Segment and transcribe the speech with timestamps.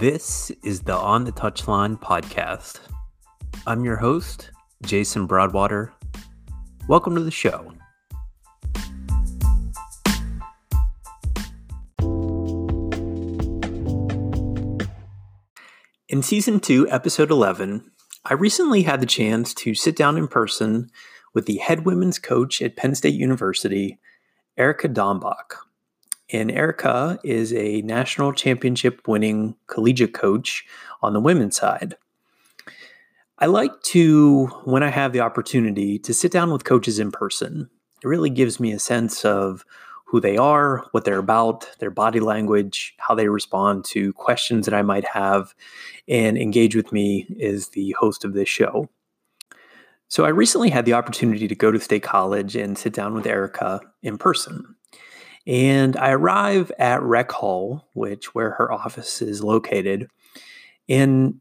[0.00, 2.80] This is the On the Touchline podcast.
[3.66, 4.50] I'm your host,
[4.80, 5.92] Jason Broadwater.
[6.88, 7.74] Welcome to the show.
[16.08, 17.84] In season 2, episode 11,
[18.24, 20.88] I recently had the chance to sit down in person
[21.34, 23.98] with the head women's coach at Penn State University,
[24.56, 25.56] Erica Dambach.
[26.32, 30.64] And Erica is a national championship winning collegiate coach
[31.02, 31.96] on the women's side.
[33.38, 37.70] I like to, when I have the opportunity, to sit down with coaches in person.
[38.02, 39.64] It really gives me a sense of
[40.04, 44.74] who they are, what they're about, their body language, how they respond to questions that
[44.74, 45.54] I might have,
[46.08, 48.90] and engage with me as the host of this show.
[50.08, 53.26] So, I recently had the opportunity to go to State College and sit down with
[53.26, 54.74] Erica in person.
[55.46, 60.08] And I arrive at Rec Hall, which where her office is located.
[60.88, 61.40] And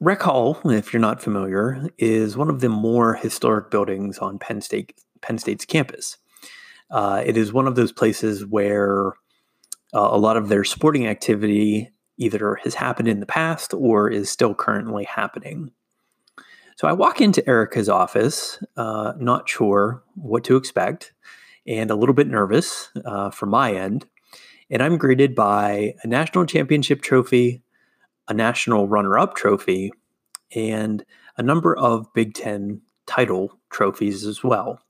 [0.00, 4.60] Rec Hall, if you're not familiar, is one of the more historic buildings on Penn
[4.60, 6.16] State Penn State's campus.
[6.90, 9.08] Uh, it is one of those places where
[9.92, 14.30] uh, a lot of their sporting activity either has happened in the past or is
[14.30, 15.72] still currently happening.
[16.76, 21.12] So I walk into Erica's office, uh, not sure what to expect
[21.68, 24.06] and a little bit nervous uh, from my end.
[24.70, 27.62] And I'm greeted by a national championship trophy,
[28.26, 29.92] a national runner up trophy,
[30.54, 31.04] and
[31.36, 34.80] a number of Big Ten title trophies as well.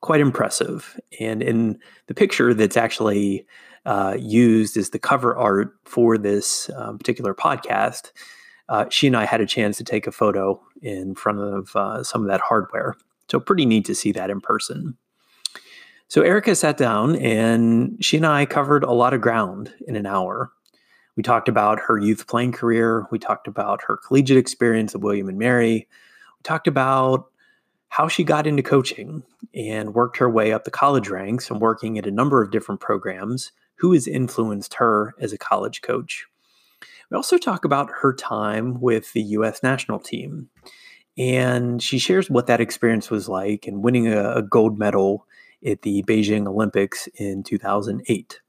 [0.00, 0.98] Quite impressive.
[1.20, 3.46] And in the picture that's actually
[3.84, 8.12] uh, used as the cover art for this um, particular podcast,
[8.68, 12.02] uh, she and I had a chance to take a photo in front of uh,
[12.02, 12.94] some of that hardware.
[13.30, 14.96] So, pretty neat to see that in person.
[16.08, 20.06] So Erica sat down and she and I covered a lot of ground in an
[20.06, 20.52] hour.
[21.16, 23.06] We talked about her youth playing career.
[23.10, 25.88] We talked about her collegiate experience at William and Mary.
[26.38, 27.26] We talked about
[27.88, 29.22] how she got into coaching
[29.54, 32.80] and worked her way up the college ranks and working at a number of different
[32.80, 36.26] programs, who has influenced her as a college coach.
[37.10, 39.62] We also talk about her time with the U.S.
[39.62, 40.48] national team.
[41.18, 45.26] And she shares what that experience was like and winning a, a gold medal
[45.64, 48.40] at the Beijing Olympics in 2008.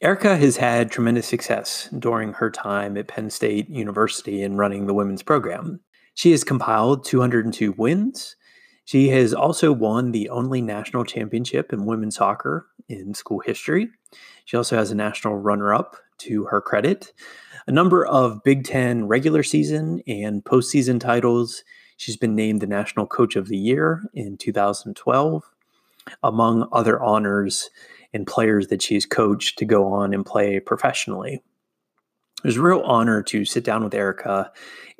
[0.00, 4.94] Erica has had tremendous success during her time at Penn State University in running the
[4.94, 5.80] women's program.
[6.14, 8.36] She has compiled 202 wins.
[8.84, 13.88] She has also won the only national championship in women's soccer in school history.
[14.44, 17.12] She also has a national runner up to her credit,
[17.66, 21.62] a number of Big Ten regular season and postseason titles.
[21.96, 25.44] She's been named the National Coach of the Year in 2012
[26.22, 27.70] among other honors
[28.12, 31.42] and players that she's coached to go on and play professionally.
[32.44, 34.50] It was a real honor to sit down with Erica.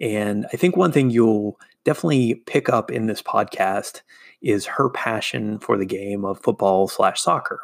[0.01, 4.03] And I think one thing you'll definitely pick up in this podcast
[4.41, 7.61] is her passion for the game of football slash soccer.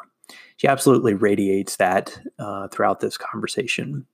[0.57, 4.05] She absolutely radiates that uh, throughout this conversation.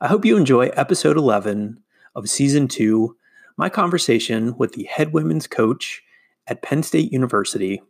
[0.00, 1.80] I hope you enjoy episode 11
[2.14, 3.16] of season two,
[3.56, 6.02] my conversation with the head women's coach
[6.46, 7.80] at Penn State University,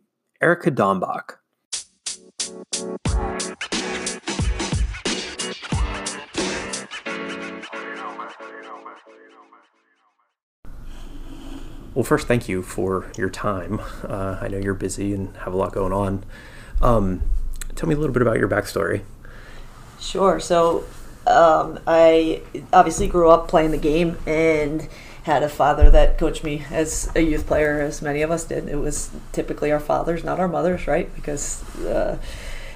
[0.41, 1.35] Erica Dambach.
[11.93, 13.81] Well, first, thank you for your time.
[14.03, 16.23] Uh, I know you're busy and have a lot going on.
[16.81, 17.21] Um,
[17.75, 19.03] tell me a little bit about your backstory.
[19.99, 20.39] Sure.
[20.39, 20.85] So,
[21.27, 22.41] um, I
[22.73, 24.87] obviously grew up playing the game and
[25.23, 28.67] had a father that coached me as a youth player, as many of us did.
[28.67, 31.13] It was typically our fathers, not our mothers, right?
[31.13, 32.17] Because uh,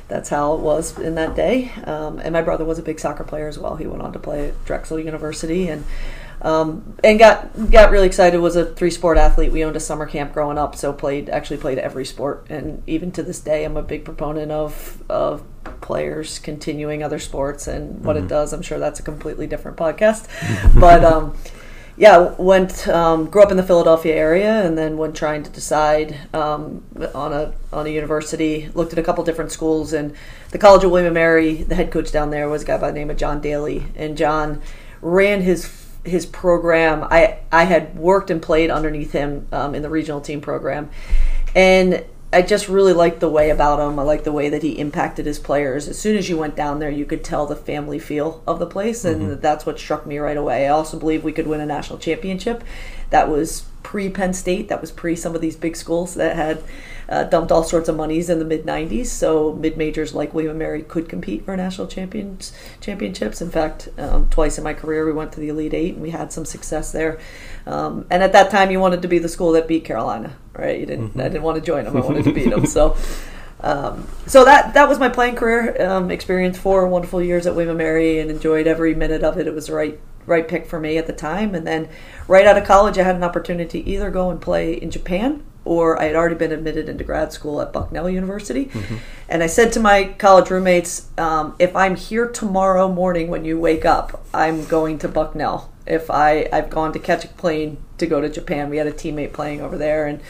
[0.08, 1.72] that's how it was in that day.
[1.86, 3.76] Um, and my brother was a big soccer player as well.
[3.76, 5.84] He went on to play at Drexel University and
[6.42, 8.40] um, and got got really excited.
[8.40, 9.52] Was a three sport athlete.
[9.52, 12.46] We owned a summer camp growing up, so played actually played every sport.
[12.50, 15.44] And even to this day, I'm a big proponent of of
[15.82, 18.26] players continuing other sports and what mm-hmm.
[18.26, 18.54] it does.
[18.54, 20.28] I'm sure that's a completely different podcast,
[20.80, 21.04] but.
[21.04, 21.36] Um,
[21.98, 26.18] yeah, went um, grew up in the Philadelphia area, and then when trying to decide
[26.34, 26.84] um,
[27.14, 30.14] on a on a university, looked at a couple different schools, and
[30.52, 31.64] the College of William and Mary.
[31.64, 34.18] The head coach down there was a guy by the name of John Daly, and
[34.18, 34.62] John
[35.02, 37.06] ran his his program.
[37.10, 40.90] I I had worked and played underneath him um, in the regional team program,
[41.56, 42.04] and
[42.36, 43.98] I just really liked the way about him.
[43.98, 45.88] I liked the way that he impacted his players.
[45.88, 48.66] As soon as you went down there, you could tell the family feel of the
[48.66, 49.40] place, and mm-hmm.
[49.40, 50.66] that's what struck me right away.
[50.66, 52.62] I also believe we could win a national championship.
[53.10, 54.68] That was pre Penn State.
[54.68, 56.62] That was pre some of these big schools that had
[57.10, 59.08] uh, dumped all sorts of monies in the mid 90s.
[59.08, 63.42] So mid majors like William Mary could compete for national champions championships.
[63.42, 66.12] In fact, um, twice in my career we went to the Elite Eight and we
[66.12, 67.20] had some success there.
[67.66, 70.80] Um, and at that time, you wanted to be the school that beat Carolina, right?
[70.80, 71.10] You didn't.
[71.10, 71.22] Mm-hmm.
[71.22, 71.98] I didn't want to join them.
[71.98, 72.66] I wanted to beat them.
[72.66, 72.98] So.
[73.62, 76.58] Um, so that that was my playing career um, experience.
[76.58, 79.48] Four wonderful years at William Mary, and enjoyed every minute of it.
[79.48, 81.56] It was the right right pick for me at the time.
[81.56, 81.90] And then
[82.28, 85.44] right out of college, I had an opportunity to either go and play in Japan
[85.66, 88.68] or I had already been admitted into grad school at Bucknell University.
[88.68, 88.98] Mm-hmm.
[89.28, 93.60] And I said to my college roommates, um, if I'm here tomorrow morning when you
[93.60, 95.72] wake up, I'm going to Bucknell.
[95.88, 98.92] If I, I've gone to catch a plane to go to Japan, we had a
[98.92, 100.06] teammate playing over there.
[100.08, 100.22] And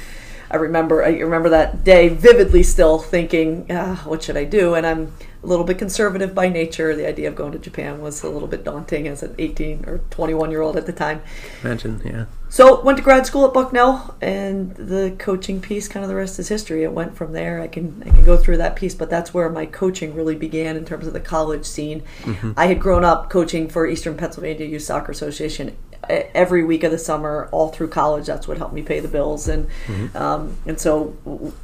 [0.50, 4.76] I remember I remember that day vividly still thinking, ah, what should I do?
[4.76, 5.12] And I'm
[5.44, 6.96] a little bit conservative by nature.
[6.96, 10.00] The idea of going to Japan was a little bit daunting as an 18 or
[10.12, 11.22] 21 year old at the time.
[11.64, 12.26] Imagine, yeah.
[12.56, 16.40] So went to grad school at Bucknell, and the coaching piece, kind of the rest
[16.40, 16.86] is history.
[16.86, 17.60] It went from there.
[17.60, 20.78] I can I can go through that piece, but that's where my coaching really began
[20.78, 22.02] in terms of the college scene.
[22.22, 22.54] Mm-hmm.
[22.56, 25.76] I had grown up coaching for Eastern Pennsylvania Youth Soccer Association
[26.08, 28.26] every week of the summer, all through college.
[28.26, 30.16] That's what helped me pay the bills, and mm-hmm.
[30.16, 31.14] um, and so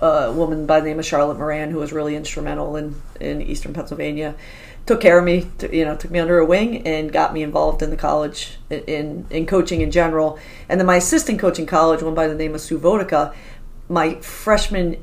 [0.02, 3.74] a woman by the name of Charlotte Moran, who was really instrumental in in Eastern
[3.74, 4.36] Pennsylvania,
[4.86, 5.50] took care of me.
[5.60, 8.58] To, you know, took me under her wing and got me involved in the college
[8.70, 10.40] in in coaching in general.
[10.70, 13.34] And then my assistant coach in college, one by the name of Sue Vodica,
[13.90, 14.98] my freshman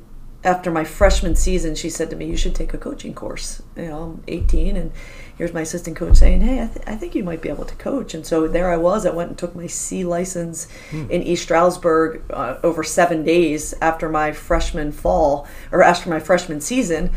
[0.45, 3.87] after my freshman season, she said to me, "You should take a coaching course." You
[3.87, 4.93] know, I'm 18 and
[5.37, 7.75] here's my assistant coach saying, "Hey, I, th- I, think you might be able to
[7.77, 9.05] coach." And so there I was.
[9.05, 11.11] I went and took my C license hmm.
[11.11, 16.61] in East Stroudsburg uh, over seven days after my freshman fall or after my freshman
[16.61, 17.11] season.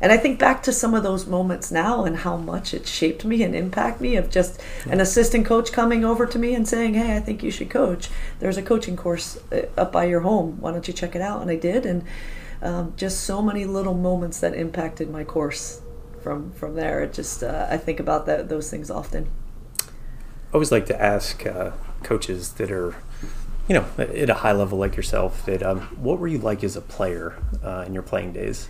[0.00, 3.24] And I think back to some of those moments now and how much it shaped
[3.24, 6.94] me and impacted me of just an assistant coach coming over to me and saying,
[6.94, 8.08] "Hey, I think you should coach.
[8.38, 10.58] There's a coaching course uh, up by your home.
[10.60, 12.04] Why don't you check it out?" And I did, and
[12.62, 15.80] um, just so many little moments that impacted my course
[16.22, 17.02] from from there.
[17.02, 19.28] It just uh, I think about that those things often.
[19.80, 21.72] I always like to ask uh,
[22.02, 22.94] coaches that are,
[23.68, 25.44] you know, at a high level like yourself.
[25.44, 28.68] That um, what were you like as a player uh, in your playing days?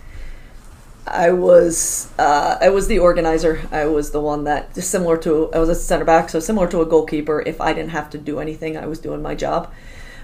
[1.11, 3.67] I was uh, I was the organizer.
[3.71, 6.81] I was the one that similar to I was a center back, so similar to
[6.81, 7.41] a goalkeeper.
[7.45, 9.73] If I didn't have to do anything, I was doing my job.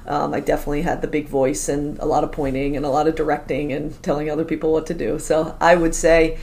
[0.08, 3.08] Um, I definitely had the big voice and a lot of pointing and a lot
[3.08, 5.18] of directing and telling other people what to do.
[5.18, 6.38] So I would say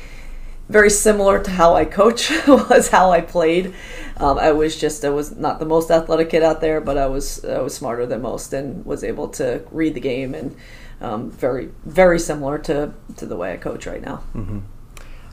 [0.69, 3.75] very similar to how I coach was how I played.
[4.17, 7.07] Um, I was just I was not the most athletic kid out there, but I
[7.07, 10.57] was I was smarter than most and was able to read the game and
[11.03, 14.23] um, very very similar to to the way I coach right now.
[14.35, 14.61] Mm-hmm.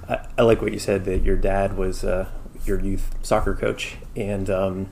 [0.09, 2.27] I, I, like what you said that your dad was uh,
[2.65, 4.91] your youth soccer coach, and um,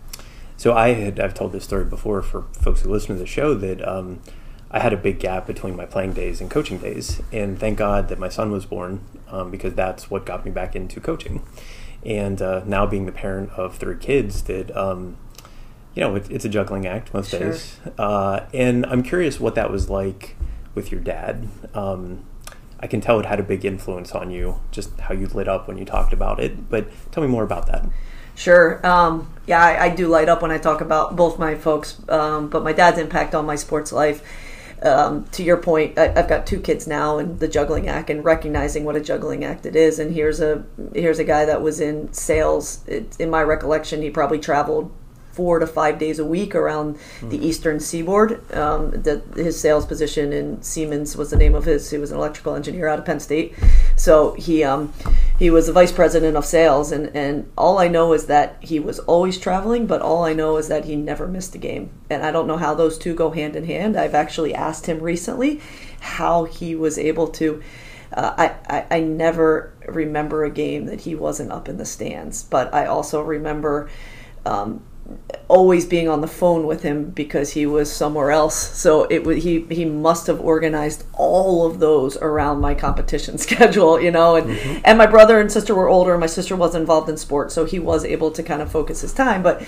[0.55, 3.55] so I had I've told this story before for folks who listen to the show
[3.55, 4.21] that um,
[4.69, 8.07] I had a big gap between my playing days and coaching days, and thank God
[8.09, 11.43] that my son was born um, because that's what got me back into coaching.
[12.05, 15.17] And uh, now being the parent of three kids, that um,
[15.95, 17.39] you know it, it's a juggling act most sure.
[17.39, 17.79] days.
[17.97, 20.36] Uh, and I'm curious what that was like
[20.77, 21.49] with your dad.
[21.73, 22.23] Um,
[22.79, 25.67] I can tell it had a big influence on you, just how you lit up
[25.67, 26.69] when you talked about it.
[26.69, 27.85] But tell me more about that.
[28.35, 28.85] Sure.
[28.85, 32.49] Um, yeah, I, I, do light up when I talk about both my folks, um,
[32.49, 34.21] but my dad's impact on my sports life
[34.81, 38.23] um, to your point, I, have got two kids now, and the juggling act, and
[38.23, 39.97] recognizing what a juggling act it is.
[39.97, 42.87] And here's a here's a guy that was in sales.
[42.87, 44.91] It, in my recollection, he probably traveled
[45.37, 47.29] four to five days a week around mm.
[47.29, 48.41] the eastern seaboard.
[48.51, 51.91] Um, the, his sales position in Siemens was the name of his.
[51.91, 53.53] He was an electrical engineer out of Penn State,
[53.95, 54.91] so he um,
[55.37, 56.91] he was the vice president of sales.
[56.91, 60.57] And and all I know is that he was always traveling, but all I know
[60.57, 61.91] is that he never missed a game.
[62.09, 63.95] And I don't know how those two go hand in hand.
[63.95, 65.61] I've actually asked him recently
[65.99, 67.61] how he was able to.
[68.11, 72.41] Uh, I, I, I never remember a game that he wasn't up in the stands,
[72.41, 73.89] but I also remember
[74.47, 74.81] um,
[75.47, 78.55] always being on the phone with him because he was somewhere else.
[78.55, 84.01] So it was he he must have organized all of those around my competition schedule,
[84.01, 84.35] you know.
[84.35, 84.81] And mm-hmm.
[84.83, 86.11] and my brother and sister were older.
[86.13, 89.01] And my sister was involved in sports, so he was able to kind of focus
[89.01, 89.43] his time.
[89.43, 89.65] But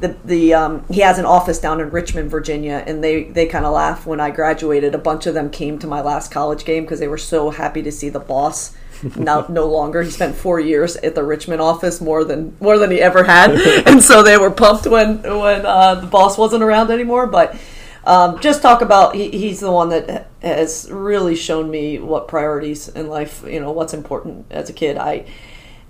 [0.00, 3.64] the the um, he has an office down in Richmond, Virginia, and they they kind
[3.64, 4.94] of laugh when I graduated.
[4.94, 7.82] A bunch of them came to my last college game because they were so happy
[7.82, 8.76] to see the boss
[9.16, 10.02] now no longer.
[10.02, 13.52] He spent four years at the Richmond office, more than more than he ever had,
[13.86, 17.26] and so they were pumped when when uh, the boss wasn't around anymore.
[17.26, 17.56] But
[18.04, 22.88] um, just talk about he, he's the one that has really shown me what priorities
[22.88, 23.44] in life.
[23.46, 24.96] You know what's important as a kid.
[24.96, 25.26] I.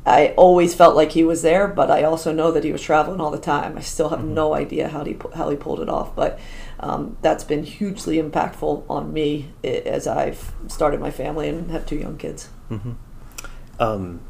[0.07, 3.21] I always felt like he was there, but I also know that he was traveling
[3.21, 3.77] all the time.
[3.77, 4.33] I still have mm-hmm.
[4.33, 6.41] no idea how he how he pulled it off, but
[6.81, 11.97] um, that's been hugely impactful on me as I've started my family and have two
[11.97, 12.49] young kids.
[12.71, 12.93] Mm-hmm.
[13.79, 14.21] Um,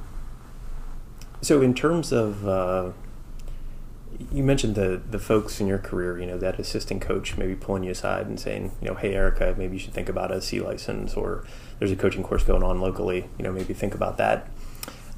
[1.42, 2.92] so, in terms of, uh,
[4.32, 7.84] you mentioned the the folks in your career, you know, that assistant coach maybe pulling
[7.84, 10.60] you aside and saying, you know, hey, Erica, maybe you should think about a C
[10.60, 11.44] license, or
[11.78, 14.48] there's a coaching course going on locally, you know, maybe think about that.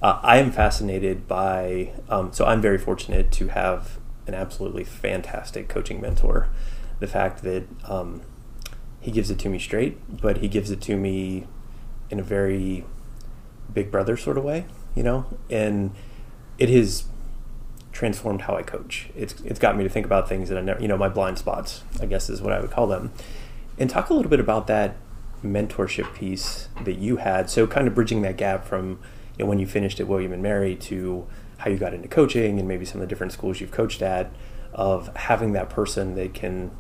[0.00, 5.69] Uh, I am fascinated by, um, so I'm very fortunate to have an absolutely fantastic
[5.69, 6.49] coaching mentor.
[6.99, 8.23] The fact that um,
[9.00, 11.47] he gives it to me straight, but he gives it to me
[12.11, 12.85] in a very
[13.75, 15.93] big brother sort of way, you know, and
[16.59, 17.05] it has
[17.93, 19.09] transformed how I coach.
[19.17, 21.38] It's it's got me to think about things that I never, you know, my blind
[21.38, 23.12] spots, I guess is what I would call them.
[23.79, 24.97] And talk a little bit about that
[25.45, 27.50] mentorship piece that you had.
[27.50, 29.00] So kind of bridging that gap from
[29.38, 31.26] you know, when you finished at William and Mary to
[31.59, 34.31] how you got into coaching and maybe some of the different schools you've coached at
[34.73, 36.71] of having that person that can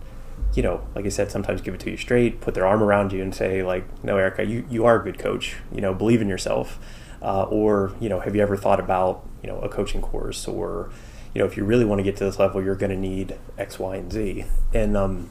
[0.54, 3.12] you know like i said sometimes give it to you straight put their arm around
[3.12, 5.56] you and say like no erica you, you are a good coach.
[5.72, 6.78] You know believe in yourself.
[7.20, 10.48] Uh, or you know have you ever thought about you know a coaching course?
[10.48, 10.90] Or
[11.34, 13.38] you know if you really want to get to this level you're going to need
[13.58, 14.44] x y and z.
[14.74, 15.30] And um,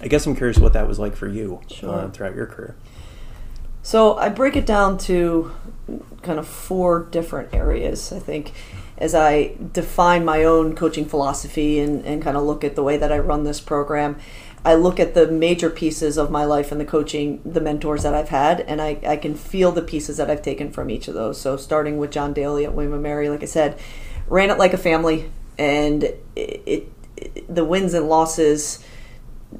[0.00, 1.94] i guess i'm curious what that was like for you sure.
[1.94, 2.76] uh, throughout your career.
[3.82, 5.52] So I break it down to
[6.22, 8.12] kind of four different areas.
[8.12, 8.52] I think
[9.02, 12.96] as I define my own coaching philosophy and, and kind of look at the way
[12.96, 14.16] that I run this program,
[14.64, 18.14] I look at the major pieces of my life and the coaching, the mentors that
[18.14, 21.14] I've had, and I, I can feel the pieces that I've taken from each of
[21.14, 21.40] those.
[21.40, 23.76] So starting with John Daly at William & Mary, like I said,
[24.28, 26.04] ran it like a family, and
[26.36, 28.84] it, it, the wins and losses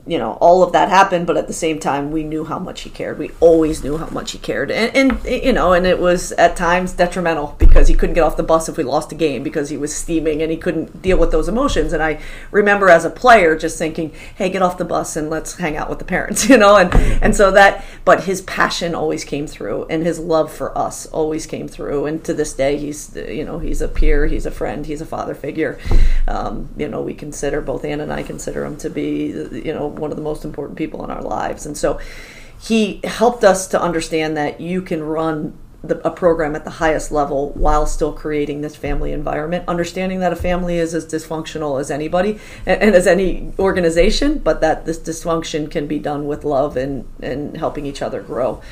[0.07, 2.83] you know all of that happened but at the same time we knew how much
[2.83, 3.19] he cared.
[3.19, 4.71] We always knew how much he cared.
[4.71, 8.37] And, and you know and it was at times detrimental because he couldn't get off
[8.37, 11.19] the bus if we lost a game because he was steaming and he couldn't deal
[11.19, 11.93] with those emotions.
[11.93, 12.21] And i
[12.51, 15.89] remember as a player just thinking hey get off the bus and let's hang out
[15.89, 16.77] with the parents you know?
[16.77, 21.07] And and so that but his passion always came through and his love for us
[21.07, 22.07] always came through.
[22.07, 25.07] And to this day he's you know he's a peer he's a friend he's a
[25.07, 25.79] father figure.
[26.27, 29.82] Um, you know we consider both ann and i consider him to be you know
[29.83, 31.67] know one of the most important people in our lives.
[31.67, 32.01] And so
[32.61, 37.11] he helped us to understand that you can run the, a program at the highest
[37.11, 39.65] level while still creating this family environment.
[39.67, 44.61] Understanding that a family is as dysfunctional as anybody and, and, as any organization but
[44.61, 48.63] that this dysfunction can be done with love and and helping each other grow.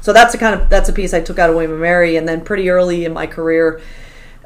[0.00, 2.16] So that's a kind of that's a piece i took out of william and mary.
[2.16, 3.80] And then pretty early in my career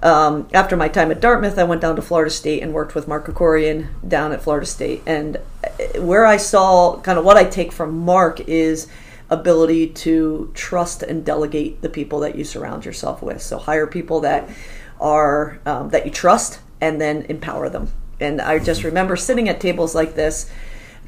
[0.05, 3.09] um, after my time at Dartmouth, I went down to Florida State and worked with
[3.09, 5.03] Mark Krikorian down at Florida State.
[5.07, 8.87] And uh, where I saw kind of what I take from Mark is
[9.31, 13.41] ability to trust and delegate the people that you surround yourself with.
[13.41, 14.49] So hire people that
[15.01, 17.91] are um, that you trust and then empower them.
[18.21, 20.51] And I just remember sitting at tables like this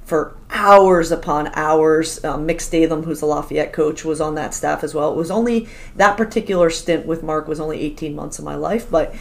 [0.06, 2.25] for hours upon hours.
[2.25, 5.12] Um, Mick Statham, who's the Lafayette coach, was on that staff as well.
[5.12, 8.88] It was only that particular stint with Mark was only 18 months of my life,
[8.88, 9.14] but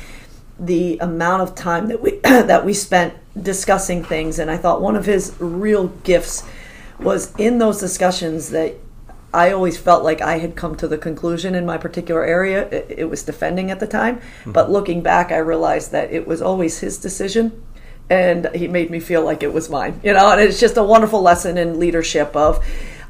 [0.60, 4.96] the amount of time that we that we spent discussing things, and I thought one
[4.96, 6.44] of his real gifts
[7.00, 8.76] was in those discussions that
[9.34, 12.70] I always felt like I had come to the conclusion in my particular area.
[12.70, 14.52] It, it was defending at the time, mm-hmm.
[14.52, 17.65] but looking back, I realized that it was always his decision
[18.10, 20.84] and he made me feel like it was mine you know and it's just a
[20.84, 22.64] wonderful lesson in leadership of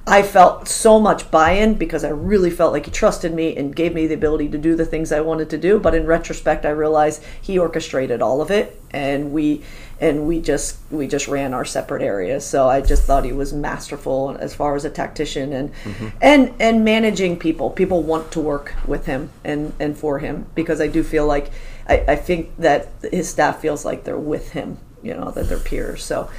[0.08, 3.94] i felt so much buy-in because i really felt like he trusted me and gave
[3.94, 6.70] me the ability to do the things i wanted to do but in retrospect i
[6.70, 9.62] realized he orchestrated all of it and we
[10.00, 13.54] and we just we just ran our separate areas so i just thought he was
[13.54, 16.08] masterful as far as a tactician and mm-hmm.
[16.22, 20.82] and and managing people people want to work with him and and for him because
[20.82, 21.52] i do feel like
[21.88, 25.60] I, I think that his staff feels like they're with him you know that they're
[25.60, 26.04] peers.
[26.04, 26.30] So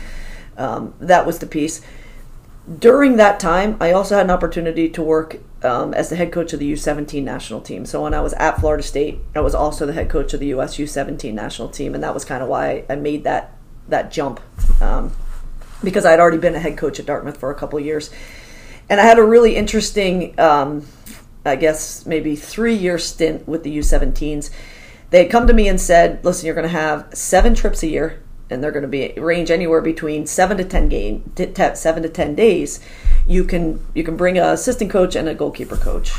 [0.58, 1.80] um, that was the piece.
[2.78, 6.52] During that time, I also had an opportunity to work um, as the head coach
[6.52, 7.86] of the U17 national team.
[7.86, 10.48] So when I was at Florida State, I was also the head coach of the
[10.48, 13.52] US U17 national team, and that was kind of why I made that
[13.88, 14.40] that jump
[14.80, 15.12] um,
[15.84, 18.10] because I had already been a head coach at Dartmouth for a couple years,
[18.90, 20.84] and I had a really interesting, um,
[21.44, 24.50] I guess maybe three year stint with the U17s.
[25.10, 27.86] They had come to me and said, "Listen, you're going to have seven trips a
[27.86, 31.32] year and they're going to be range anywhere between seven to ten game,
[31.74, 32.80] seven to ten days.
[33.26, 36.12] You can you can bring an assistant coach and a goalkeeper coach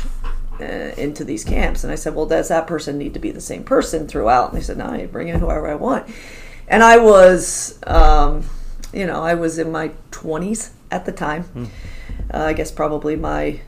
[0.60, 1.84] uh, into these camps.
[1.84, 4.50] And I said, well, does that person need to be the same person throughout?
[4.50, 6.08] And they said, no, you bring in whoever I want.
[6.66, 8.44] And I was, um,
[8.92, 11.44] you know, I was in my twenties at the time.
[11.44, 11.64] Hmm.
[12.32, 13.60] Uh, I guess probably my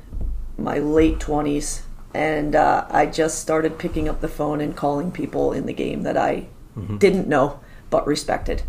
[0.58, 5.52] my late twenties, and uh, I just started picking up the phone and calling people
[5.52, 6.98] in the game that I mm-hmm.
[6.98, 8.62] didn't know but respected.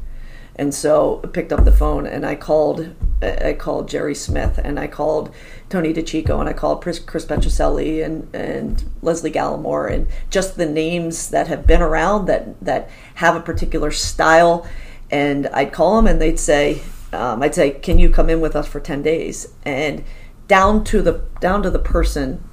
[0.56, 4.80] And so I picked up the phone and I called I called Jerry Smith and
[4.80, 5.34] I called
[5.70, 10.66] Tony DiCicco and I called Chris, Chris Petrucelli and, and Leslie Gallimore and just the
[10.66, 14.68] names that have been around that that have a particular style.
[15.12, 16.82] And I'd call them and they'd say,
[17.14, 20.04] um, I'd say, "Can you come in with us for ten days?" And
[20.48, 22.44] down to the down to the person,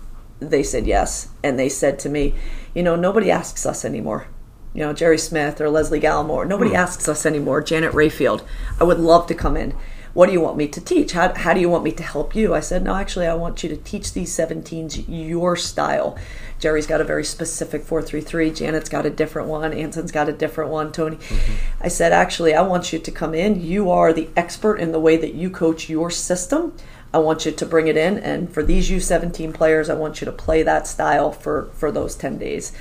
[0.41, 2.35] they said yes, and they said to me,
[2.75, 4.27] "You know, nobody asks us anymore."
[4.75, 6.47] You know, Jerry Smith or Leslie Gallimore.
[6.47, 6.77] Nobody hmm.
[6.77, 7.63] asks us anymore.
[7.63, 8.43] Janet Rayfield.
[8.81, 9.75] I would love to come in
[10.19, 11.13] what do you want me to teach?
[11.13, 12.53] How, how do you want me to help you?
[12.53, 16.19] I said, no, actually, I want you to teach these 17s your style.
[16.59, 18.51] Jerry's got a very specific 433.
[18.51, 19.73] Janet's got a different one.
[19.73, 20.91] Anson's got a different one.
[20.91, 21.19] Tony.
[21.19, 21.85] Mm-hmm.
[21.85, 23.63] I said, actually, I want you to come in.
[23.63, 26.75] You are the expert in the way that you coach your system.
[27.13, 28.19] I want you to bring it in.
[28.19, 32.15] And for these U17 players, I want you to play that style for, for those
[32.15, 32.73] 10 days.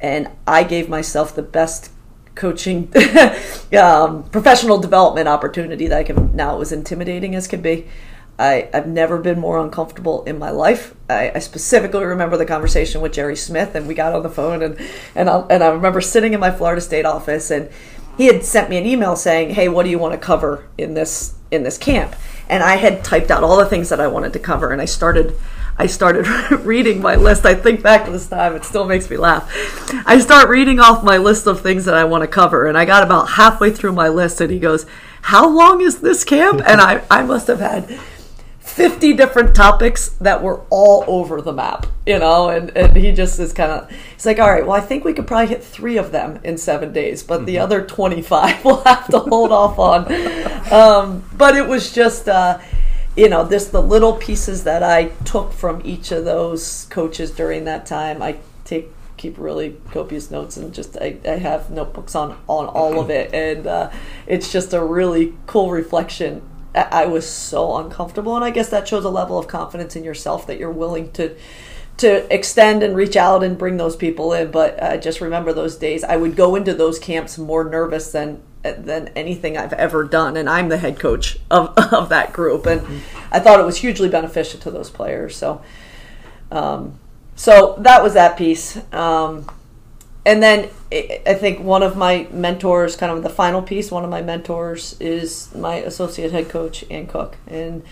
[0.00, 1.90] And I gave myself the best
[2.34, 2.92] coaching
[3.80, 7.86] um, professional development opportunity that I can now it was intimidating as could be.
[8.36, 10.94] I, I've never been more uncomfortable in my life.
[11.08, 14.60] I, I, specifically remember the conversation with Jerry Smith, and we got on the phone,
[14.60, 14.76] and
[15.14, 17.70] and I, and I remember sitting in my Florida State office, and
[18.16, 20.94] he had sent me an email saying, "Hey, what do you want to cover in
[20.94, 22.14] this in this camp?"
[22.48, 24.84] And I had typed out all the things that I wanted to cover, and I
[24.84, 25.34] started
[25.76, 26.26] I started
[26.64, 27.44] reading my list.
[27.44, 29.50] I think back to this time, it still makes me laugh.
[30.06, 32.84] I start reading off my list of things that I want to cover, and I
[32.84, 34.86] got about halfway through my list, and he goes,
[35.22, 36.62] How long is this camp?
[36.64, 37.98] And I, I must have had
[38.64, 43.38] 50 different topics that were all over the map, you know, and, and he just
[43.38, 45.98] is kind of, he's like, all right, well, I think we could probably hit three
[45.98, 47.44] of them in seven days, but mm-hmm.
[47.44, 50.10] the other 25 we'll have to hold off on.
[50.72, 52.58] Um, but it was just, uh,
[53.16, 57.64] you know, this the little pieces that I took from each of those coaches during
[57.64, 58.22] that time.
[58.22, 62.98] I take keep really copious notes and just I, I have notebooks on on all
[62.98, 63.90] of it, and uh,
[64.26, 66.42] it's just a really cool reflection.
[66.74, 70.46] I, was so uncomfortable, and I guess that shows a level of confidence in yourself
[70.48, 71.36] that you're willing to
[71.96, 74.50] to extend and reach out and bring those people in.
[74.50, 76.02] But I just remember those days.
[76.02, 80.48] I would go into those camps more nervous than than anything I've ever done, and
[80.48, 84.58] I'm the head coach of, of that group, and I thought it was hugely beneficial
[84.60, 85.36] to those players.
[85.36, 85.62] So,
[86.50, 86.98] um,
[87.36, 89.46] so that was that piece, um,
[90.26, 94.10] and then I think one of my mentors, kind of the final piece, one of
[94.10, 97.82] my mentors is my associate head coach Ann Cook, and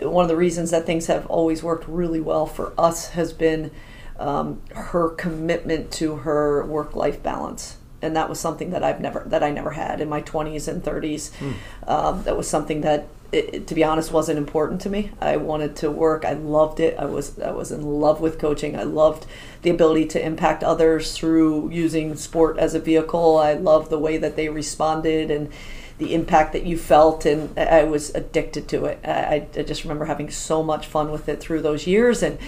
[0.00, 3.70] one of the reasons that things have always worked really well for us has been
[4.18, 9.22] um, her commitment to her work life balance and that was something that I've never
[9.26, 11.30] that I never had in my 20s and 30s.
[11.38, 11.54] Mm.
[11.88, 15.10] Um, that was something that, it, to be honest, wasn't important to me.
[15.20, 16.24] I wanted to work.
[16.24, 16.98] I loved it.
[16.98, 18.78] I was I was in love with coaching.
[18.78, 19.26] I loved
[19.62, 23.38] the ability to impact others through using sport as a vehicle.
[23.38, 25.50] I loved the way that they responded and
[25.98, 29.00] the impact that you felt, and I was addicted to it.
[29.04, 32.38] I, I just remember having so much fun with it through those years and.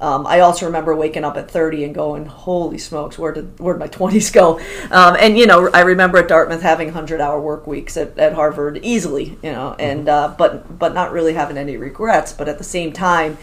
[0.00, 3.74] Um, I also remember waking up at 30 and going, "Holy smokes, where did where
[3.74, 4.58] did my 20s go?"
[4.90, 8.80] Um, and you know, I remember at Dartmouth having 100-hour work weeks at, at Harvard
[8.82, 10.32] easily, you know, and mm-hmm.
[10.32, 12.32] uh, but but not really having any regrets.
[12.32, 13.38] But at the same time,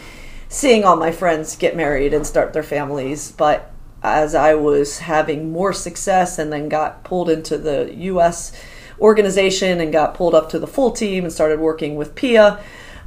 [0.48, 5.52] seeing all my friends get married and start their families, but as I was having
[5.52, 8.52] more success and then got pulled into the U.S.
[9.00, 12.62] organization and got pulled up to the full team and started working with Pia.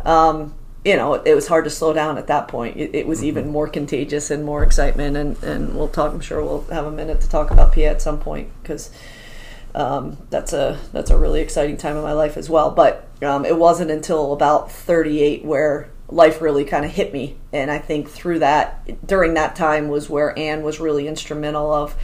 [0.05, 2.77] Um, you know, it was hard to slow down at that point.
[2.77, 3.27] It, it was mm-hmm.
[3.27, 5.17] even more contagious and more excitement.
[5.17, 6.13] And, and we'll talk.
[6.13, 8.91] I'm sure we'll have a minute to talk about Pia at some point because
[9.73, 12.69] um, that's a that's a really exciting time in my life as well.
[12.69, 17.35] But um, it wasn't until about 38 where life really kind of hit me.
[17.51, 21.95] And I think through that, during that time, was where Ann was really instrumental of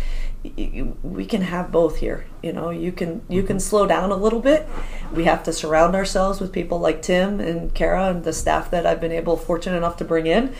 [1.03, 2.69] we can have both here you know?
[2.69, 3.61] You can you can mm-hmm.
[3.61, 4.67] slow down a little bit.
[5.13, 8.85] We have to surround ourselves with people like tim and kara and the staff that
[8.85, 10.53] i've been able fortunate enough to bring in.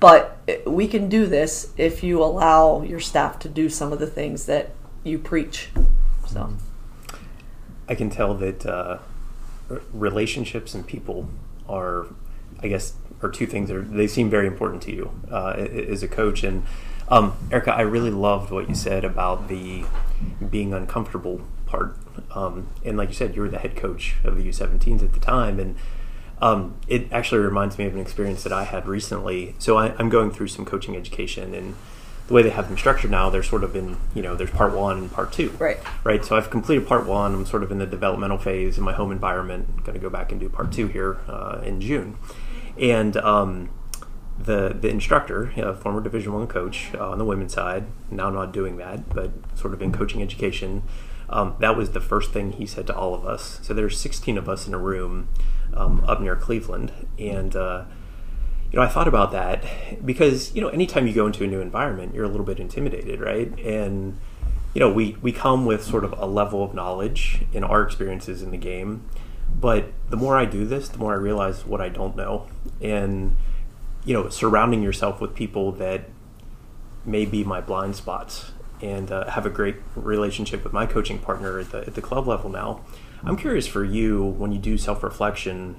[0.00, 4.06] But we can do this if you allow your staff to do some of the
[4.06, 5.70] things that you preach.
[6.26, 6.40] So.
[6.40, 7.16] Mm-hmm.
[7.88, 8.98] i can tell that uh,
[9.92, 11.28] relationships and people
[11.68, 12.06] are
[12.62, 16.02] i guess are two things that are, they seem very important to you uh, as
[16.02, 16.44] a coach.
[16.44, 16.64] And
[17.08, 19.84] um, Erica, I really loved what you said about the
[20.50, 21.96] being uncomfortable part.
[22.30, 25.20] Um, and like you said, you were the head coach of the U17s at the
[25.20, 25.76] time, and
[26.40, 29.54] um, it actually reminds me of an experience that I had recently.
[29.58, 31.74] So I, am going through some coaching education, and
[32.26, 34.72] the way they have them structured now, they're sort of in you know there's part
[34.72, 35.50] one and part two.
[35.58, 35.78] Right.
[36.04, 36.24] Right.
[36.24, 37.34] So I've completed part one.
[37.34, 39.84] I'm sort of in the developmental phase in my home environment.
[39.84, 42.16] Going to go back and do part two here uh, in June,
[42.78, 43.68] and um,
[44.38, 48.52] the the instructor, a former Division One coach uh, on the women's side, now not
[48.52, 50.82] doing that, but sort of in coaching education,
[51.28, 53.60] um, that was the first thing he said to all of us.
[53.62, 55.28] So there's 16 of us in a room
[55.72, 57.84] um, up near Cleveland, and uh,
[58.70, 61.60] you know I thought about that because you know anytime you go into a new
[61.60, 63.56] environment, you're a little bit intimidated, right?
[63.60, 64.18] And
[64.74, 68.42] you know we we come with sort of a level of knowledge in our experiences
[68.42, 69.08] in the game,
[69.60, 72.48] but the more I do this, the more I realize what I don't know,
[72.82, 73.36] and
[74.04, 76.08] you know surrounding yourself with people that
[77.04, 81.58] may be my blind spots and uh, have a great relationship with my coaching partner
[81.58, 82.80] at the, at the club level now.
[83.24, 85.76] I'm curious for you when you do self reflection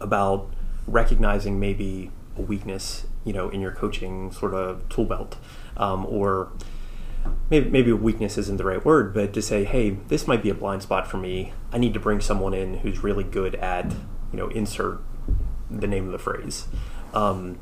[0.00, 0.50] about
[0.86, 5.36] recognizing maybe a weakness, you know, in your coaching sort of tool belt,
[5.76, 6.52] um, or
[7.50, 10.54] maybe maybe weakness isn't the right word, but to say, hey, this might be a
[10.54, 11.52] blind spot for me.
[11.72, 13.92] I need to bring someone in who's really good at,
[14.30, 15.00] you know, insert
[15.70, 16.66] the name of the phrase.
[17.14, 17.58] Um,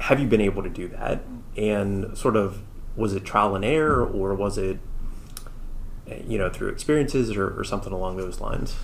[0.00, 1.22] have you been able to do that?
[1.56, 2.62] And sort of
[2.96, 4.78] was it trial and error or was it
[6.26, 8.76] you know through experiences or, or something along those lines?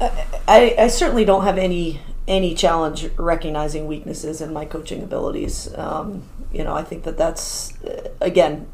[0.00, 5.72] I, I certainly don't have any any challenge recognizing weaknesses in my coaching abilities.
[5.76, 6.22] Um,
[6.52, 7.72] you know i think that that's
[8.20, 8.66] again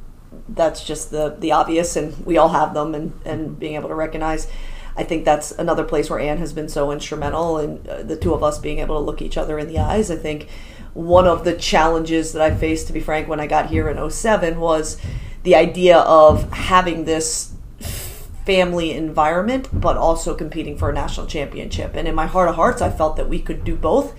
[0.48, 3.94] that's just the the obvious and we all have them and and being able to
[3.94, 4.48] recognize
[4.96, 8.32] I think that's another place where Ann has been so instrumental in uh, the two
[8.34, 10.10] of us being able to look each other in the eyes.
[10.10, 10.48] I think
[10.92, 14.10] one of the challenges that I faced, to be frank, when I got here in
[14.10, 15.00] 07 was
[15.42, 17.52] the idea of having this
[18.44, 21.94] family environment, but also competing for a national championship.
[21.94, 24.14] And in my heart of hearts, I felt that we could do both.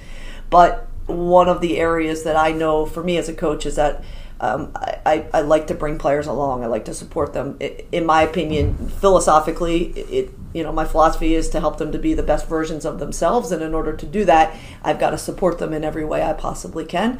[0.49, 4.03] But one of the areas that I know for me as a coach is that
[4.39, 6.63] um, I, I, like to bring players along.
[6.63, 7.57] I like to support them.
[7.91, 12.13] In my opinion, philosophically, it you know my philosophy is to help them to be
[12.13, 15.59] the best versions of themselves, and in order to do that, I've got to support
[15.59, 17.19] them in every way I possibly can.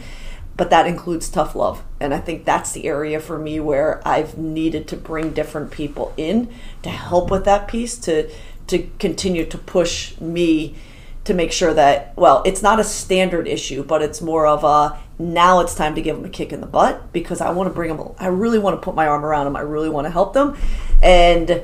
[0.58, 4.38] But that includes tough love, and I think that's the area for me where I've
[4.38, 8.30] needed to bring different people in to help with that piece to
[8.68, 10.76] to continue to push me
[11.26, 14.98] to make sure that well it's not a standard issue but it's more of a
[15.22, 17.74] now it's time to give them a kick in the butt because i want to
[17.74, 20.12] bring them i really want to put my arm around them i really want to
[20.12, 20.56] help them.
[21.02, 21.64] And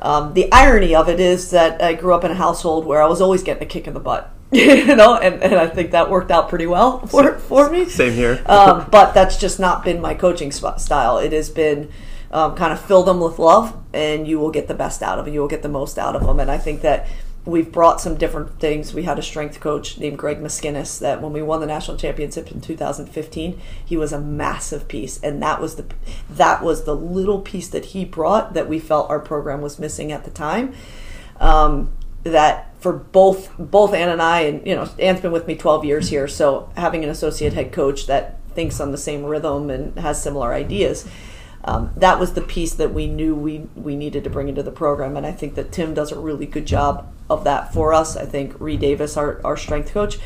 [0.00, 3.06] um, the irony of it is that i grew up in a household where i
[3.06, 6.10] was always getting a kick in the butt you know and, and i think that
[6.10, 7.86] worked out pretty well for, for me.
[7.86, 8.42] same here.
[8.46, 11.18] Um, but that's just not been my coaching style.
[11.18, 11.90] It has been
[12.32, 15.26] um, kind of fill them with love and you will get the best out of
[15.26, 17.06] them you will get the most out of them and i think that
[17.44, 18.94] we've brought some different things.
[18.94, 22.52] We had a strength coach named Greg Miskinnis that when we won the national championship
[22.52, 25.86] in 2015, he was a massive piece, and that was the
[26.30, 30.12] that was the little piece that he brought that we felt our program was missing
[30.12, 30.74] at the time.
[31.40, 35.56] Um, that for both both Ann and I, and you know, Ann's been with me
[35.56, 39.70] 12 years here, so having an associate head coach that thinks on the same rhythm
[39.70, 41.08] and has similar ideas
[41.64, 44.72] um, that was the piece that we knew we, we needed to bring into the
[44.72, 45.16] program.
[45.16, 48.16] And I think that Tim does a really good job of that for us.
[48.16, 50.18] I think Ree Davis, our, our strength coach,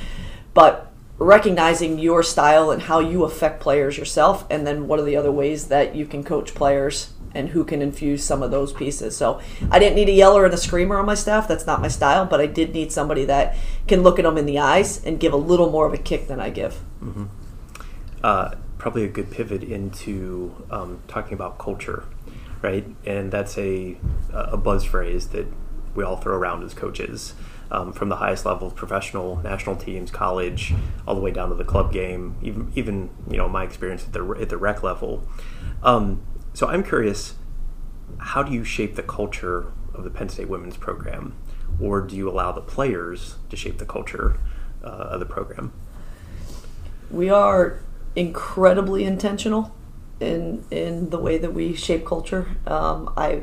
[0.55, 5.17] but recognizing your style and how you affect players yourself, and then what are the
[5.17, 9.17] other ways that you can coach players and who can infuse some of those pieces.
[9.17, 11.47] So I didn't need a yeller and a screamer on my staff.
[11.47, 14.47] That's not my style, but I did need somebody that can look at them in
[14.47, 16.81] the eyes and give a little more of a kick than I give.
[17.03, 17.25] Mm-hmm.
[18.23, 18.55] Uh,
[18.87, 22.05] probably a good pivot into um, talking about culture,
[22.63, 22.87] right?
[23.05, 23.97] And that's a
[24.33, 25.45] a buzz phrase that
[25.97, 27.35] we all throw around as coaches,
[27.73, 30.73] um, from the highest level of professional, national teams, college,
[31.05, 32.37] all the way down to the club game.
[32.41, 35.27] Even even you know my experience at the at the rec level.
[35.83, 36.23] Um,
[36.55, 37.35] so I'm curious,
[38.19, 41.35] how do you shape the culture of the Penn State women's program,
[41.81, 44.39] or do you allow the players to shape the culture
[44.85, 45.73] uh, of the program?
[47.11, 47.81] We are
[48.17, 49.75] incredibly intentional
[50.19, 52.57] in in the way that we shape culture.
[52.67, 53.43] Um, I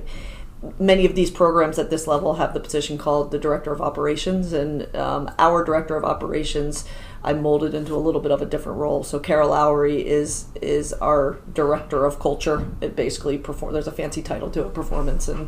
[0.80, 4.54] many of these programs at this level have the position called the director of operations,
[4.54, 6.86] and um, our director of operations.
[7.26, 9.04] I molded into a little bit of a different role.
[9.04, 12.68] So Kara Lowry is is our director of culture.
[12.82, 13.74] It basically perform.
[13.74, 15.48] There's a fancy title to it, performance and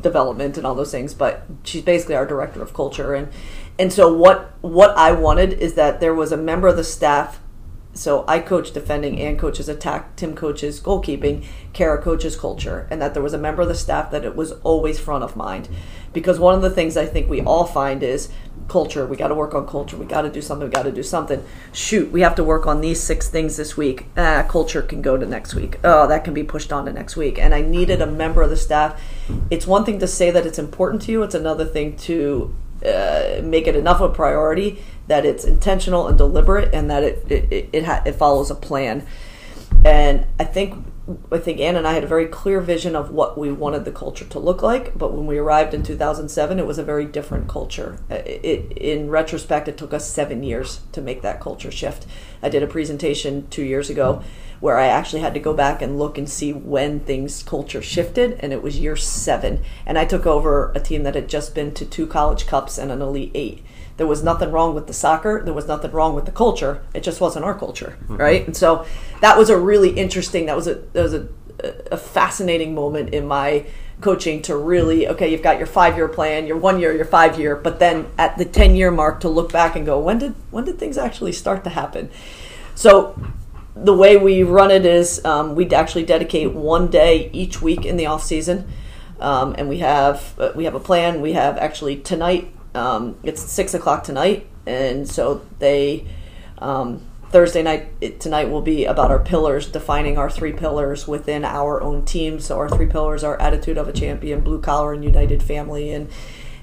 [0.00, 1.14] development and all those things.
[1.14, 3.14] But she's basically our director of culture.
[3.14, 3.28] And
[3.78, 7.38] and so what what I wanted is that there was a member of the staff
[7.94, 13.12] so I coach defending and coaches attack, Tim coaches goalkeeping, Kara coaches culture, and that
[13.12, 15.68] there was a member of the staff that it was always front of mind.
[16.12, 18.30] Because one of the things I think we all find is
[18.68, 19.06] culture.
[19.06, 19.96] We got to work on culture.
[19.96, 20.68] We got to do something.
[20.68, 21.44] We got to do something.
[21.72, 24.06] Shoot, we have to work on these six things this week.
[24.16, 25.78] Ah, culture can go to next week.
[25.84, 27.38] Oh, that can be pushed on to next week.
[27.38, 29.00] And I needed a member of the staff.
[29.50, 31.22] It's one thing to say that it's important to you.
[31.22, 36.16] It's another thing to uh, make it enough of a priority that it's intentional and
[36.16, 39.06] deliberate and that it it it, ha- it follows a plan
[39.84, 40.74] and i think
[41.32, 43.90] I think Ann and I had a very clear vision of what we wanted the
[43.90, 44.96] culture to look like.
[44.96, 47.98] But when we arrived in 2007, it was a very different culture.
[48.08, 52.06] Uh, it, it, in retrospect, it took us seven years to make that culture shift.
[52.40, 54.22] I did a presentation two years ago
[54.60, 58.38] where I actually had to go back and look and see when things culture shifted,
[58.38, 59.60] and it was year seven.
[59.84, 62.92] And I took over a team that had just been to two college cups and
[62.92, 63.64] an elite eight
[63.96, 65.42] there was nothing wrong with the soccer.
[65.44, 66.82] There was nothing wrong with the culture.
[66.94, 68.16] It just wasn't our culture mm-hmm.
[68.16, 68.46] right?
[68.46, 68.86] And so
[69.20, 71.28] that was a really interesting that was a that was a,
[71.90, 73.66] a fascinating moment in my
[74.00, 77.38] coaching to really okay you've got your five year plan your one year your five
[77.38, 80.34] year but then at the 10 year mark to look back and go when did
[80.50, 82.10] when did things actually start to happen?
[82.74, 83.16] So
[83.74, 87.96] the way we run it is um, we actually dedicate one day each week in
[87.96, 88.68] the off season.
[89.20, 91.20] Um, and we have uh, we have a plan.
[91.20, 96.06] We have actually tonight um, it's six o'clock tonight, and so they
[96.58, 101.44] um, Thursday night it, tonight will be about our pillars, defining our three pillars within
[101.44, 102.40] our own team.
[102.40, 106.10] So our three pillars are attitude of a champion, blue collar, and united family, and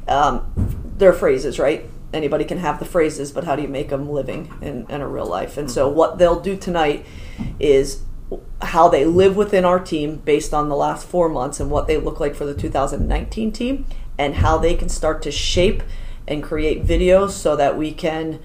[0.08, 0.52] um,
[0.98, 1.86] they're phrases, right?
[2.13, 5.08] Anybody can have the phrases, but how do you make them living in, in a
[5.08, 5.58] real life?
[5.58, 7.06] And so what they'll do tonight
[7.60, 8.04] is
[8.62, 11.98] how they live within our team based on the last four months and what they
[11.98, 13.86] look like for the 2019 team
[14.20, 15.82] and how they can start to shape
[16.28, 18.40] and create videos so that we can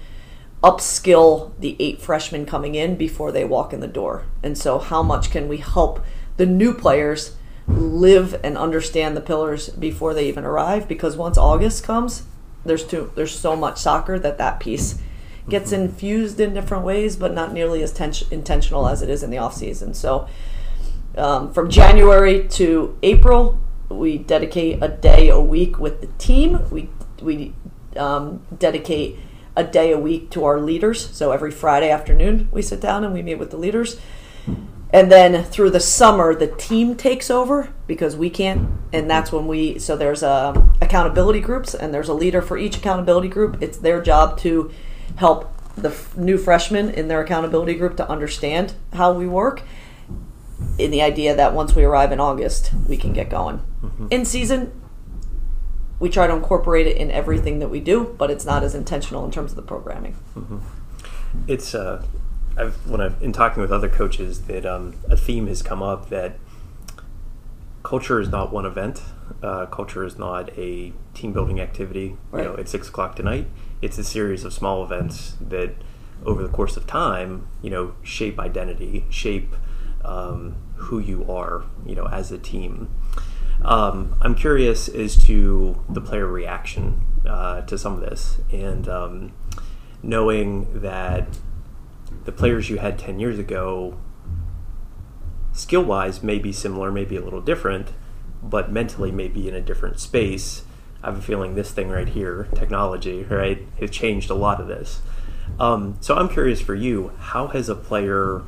[0.63, 4.25] upskill the eight freshmen coming in before they walk in the door.
[4.41, 6.03] And so, how much can we help
[6.37, 7.35] the new players
[7.67, 10.87] live and understand the pillars before they even arrive?
[10.87, 12.23] Because once August comes,
[12.63, 14.99] there's too there's so much soccer that that piece
[15.47, 15.83] gets mm-hmm.
[15.83, 19.37] infused in different ways, but not nearly as ten- intentional as it is in the
[19.37, 19.93] off season.
[19.93, 20.27] So,
[21.17, 26.67] um, from January to April, we dedicate a day a week with the team.
[26.69, 26.89] We
[27.21, 27.53] we
[27.95, 29.19] um, dedicate
[29.55, 31.09] a day a week to our leaders.
[31.15, 33.99] So every Friday afternoon we sit down and we meet with the leaders.
[34.91, 39.47] And then through the summer, the team takes over because we can't, and that's when
[39.47, 39.77] we.
[39.79, 43.61] So there's a accountability groups, and there's a leader for each accountability group.
[43.61, 44.71] It's their job to
[45.17, 49.63] help the f- new freshmen in their accountability group to understand how we work
[50.77, 53.59] in the idea that once we arrive in August, we can get going.
[53.83, 54.07] Mm-hmm.
[54.11, 54.81] In season,
[55.99, 59.25] we try to incorporate it in everything that we do, but it's not as intentional
[59.25, 60.15] in terms of the programming.
[60.35, 60.59] Mm-hmm.
[61.47, 62.05] It's uh,
[62.57, 66.09] I've when I've in talking with other coaches that um, a theme has come up
[66.09, 66.37] that
[67.83, 69.01] culture is not one event.
[69.41, 72.17] Uh, culture is not a team building activity.
[72.31, 72.43] Right.
[72.43, 73.47] You know, at six o'clock tonight.
[73.81, 75.75] It's a series of small events that,
[76.25, 79.55] over the course of time, you know, shape identity, shape
[80.05, 82.89] um, who you are, you know, as a team.
[83.63, 89.33] Um, I'm curious as to the player reaction uh, to some of this, and um,
[90.03, 91.27] knowing that
[92.25, 93.97] the players you had 10 years ago,
[95.53, 97.93] skill wise, may be similar, maybe a little different,
[98.43, 100.63] but mentally, may be in a different space.
[101.01, 104.67] I have a feeling this thing right here, technology, right, has changed a lot of
[104.67, 105.01] this.
[105.59, 108.43] Um, so I'm curious for you, how has a player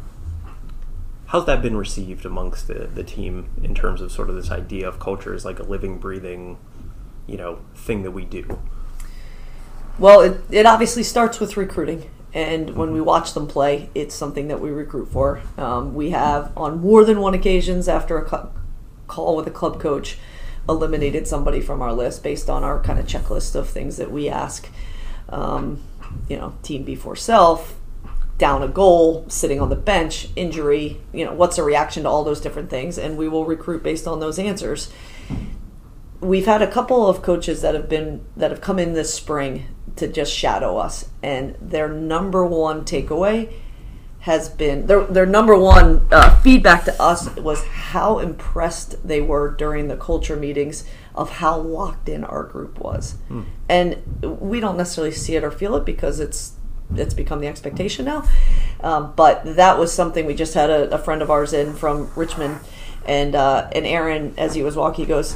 [1.28, 4.88] how's that been received amongst the, the team in terms of sort of this idea
[4.88, 6.58] of culture as like a living, breathing,
[7.28, 8.60] you know, thing that we do?
[10.00, 12.10] Well, it, it obviously starts with recruiting.
[12.34, 15.42] And when we watch them play, it's something that we recruit for.
[15.58, 18.50] Um, we have, on more than one occasions, after a
[19.08, 20.18] call with a club coach,
[20.70, 24.30] eliminated somebody from our list based on our kind of checklist of things that we
[24.30, 24.70] ask.
[25.30, 25.82] Um,
[26.30, 27.76] you know, team before self,
[28.38, 32.24] down a goal, sitting on the bench, injury, you know, what's a reaction to all
[32.24, 34.92] those different things, and we will recruit based on those answers.
[36.20, 39.66] We've had a couple of coaches that have been that have come in this spring
[39.96, 43.52] to just shadow us, and their number one takeaway
[44.20, 49.50] has been their their number one uh, feedback to us was how impressed they were
[49.52, 50.84] during the culture meetings
[51.16, 53.44] of how locked in our group was, hmm.
[53.70, 56.57] and we don't necessarily see it or feel it because it's
[56.96, 58.28] it's become the expectation now.
[58.82, 62.12] Um, but that was something we just had a, a, friend of ours in from
[62.16, 62.60] Richmond,
[63.06, 65.36] and uh, and Aaron, as he was walking, he goes,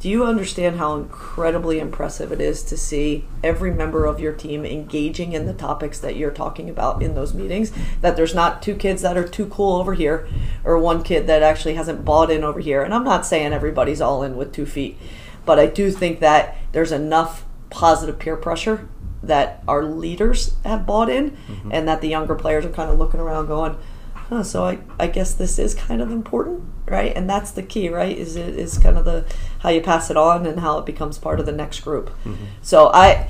[0.00, 4.64] "Do you understand how incredibly impressive it is to see every member of your team
[4.64, 7.72] engaging in the topics that you're talking about in those meetings?
[8.00, 10.28] That there's not two kids that are too cool over here,
[10.64, 12.82] or one kid that actually hasn't bought in over here.
[12.82, 14.96] And I'm not saying everybody's all in with two feet,
[15.44, 18.88] but I do think that there's enough positive peer pressure
[19.22, 21.70] that our leaders have bought in mm-hmm.
[21.72, 23.76] and that the younger players are kind of looking around going
[24.14, 27.88] huh, so I, I guess this is kind of important right and that's the key
[27.88, 29.26] right is it is kind of the
[29.60, 32.44] how you pass it on and how it becomes part of the next group mm-hmm.
[32.62, 33.28] so i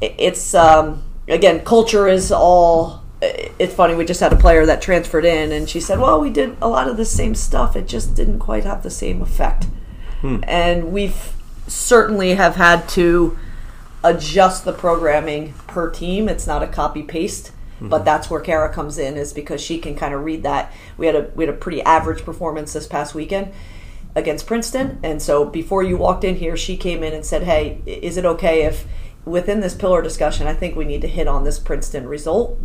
[0.00, 3.94] it's um, again culture is all it's funny.
[3.94, 6.68] We just had a player that transferred in, and she said, "Well, we did a
[6.68, 7.74] lot of the same stuff.
[7.76, 9.66] It just didn't quite have the same effect."
[10.44, 11.34] And we've
[11.66, 13.38] certainly have had to
[14.06, 16.28] adjust the programming per team.
[16.28, 18.04] It's not a copy paste, but mm-hmm.
[18.04, 20.72] that's where Kara comes in, is because she can kind of read that.
[20.96, 23.52] We had a we had a pretty average performance this past weekend
[24.14, 27.82] against Princeton, and so before you walked in here, she came in and said, "Hey,
[27.84, 28.86] is it okay if
[29.24, 32.56] within this pillar discussion, I think we need to hit on this Princeton result,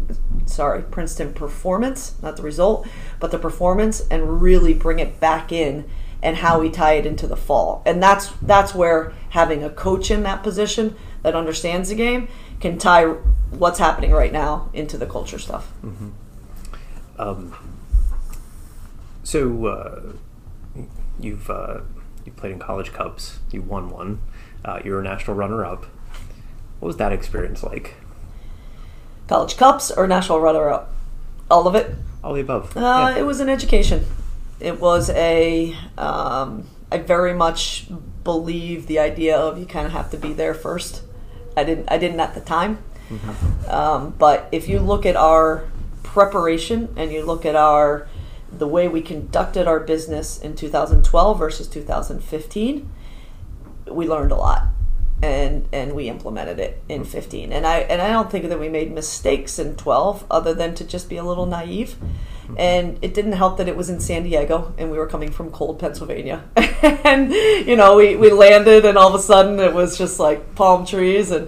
[0.45, 2.87] sorry, Princeton performance, not the result,
[3.19, 5.85] but the performance, and really bring it back in."
[6.23, 7.81] and how we tie it into the fall.
[7.85, 12.27] And that's that's where having a coach in that position that understands the game
[12.59, 15.71] can tie what's happening right now into the culture stuff.
[17.17, 17.53] Um,
[19.23, 20.01] so uh,
[21.19, 21.81] you've uh,
[22.25, 23.39] you played in college cups.
[23.51, 24.19] You won one.
[24.63, 25.85] Uh, you were a national runner-up.
[26.79, 27.95] What was that experience like?
[29.27, 30.93] College Cups or national runner up?
[31.49, 31.95] All of it.
[32.23, 32.75] All the above.
[32.75, 33.17] Uh, Yeah.
[33.17, 34.05] It was an education.
[34.59, 35.75] It was a.
[35.97, 37.87] Um, I very much
[38.23, 41.03] believe the idea of you kind of have to be there first.
[41.55, 41.91] I didn't.
[41.91, 42.79] I didn't at the time.
[43.67, 45.65] Um, but if you look at our
[46.03, 48.07] preparation and you look at our
[48.51, 52.91] the way we conducted our business in 2012 versus 2015,
[53.89, 54.67] we learned a lot
[55.21, 58.67] and and we implemented it in 15 and i and i don't think that we
[58.67, 61.95] made mistakes in 12 other than to just be a little naive
[62.57, 65.51] and it didn't help that it was in san diego and we were coming from
[65.51, 66.43] cold pennsylvania.
[67.03, 70.55] And you know we, we landed and all of a sudden it was just like
[70.55, 71.47] palm trees and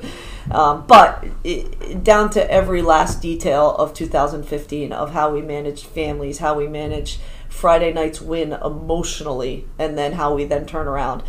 [0.51, 6.39] um, but it, down to every last detail of 2015 of how we managed families
[6.39, 11.23] how we managed friday night's win emotionally and then how we then turn around.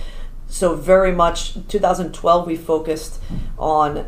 [0.47, 3.21] So very much 2012 we focused
[3.59, 4.07] on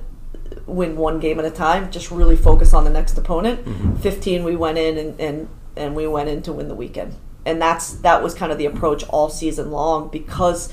[0.67, 3.65] win one game at a time just really focus on the next opponent.
[3.65, 3.97] Mm-hmm.
[3.97, 7.15] 15 we went in and, and and we went in to win the weekend.
[7.45, 10.73] And that's that was kind of the approach all season long because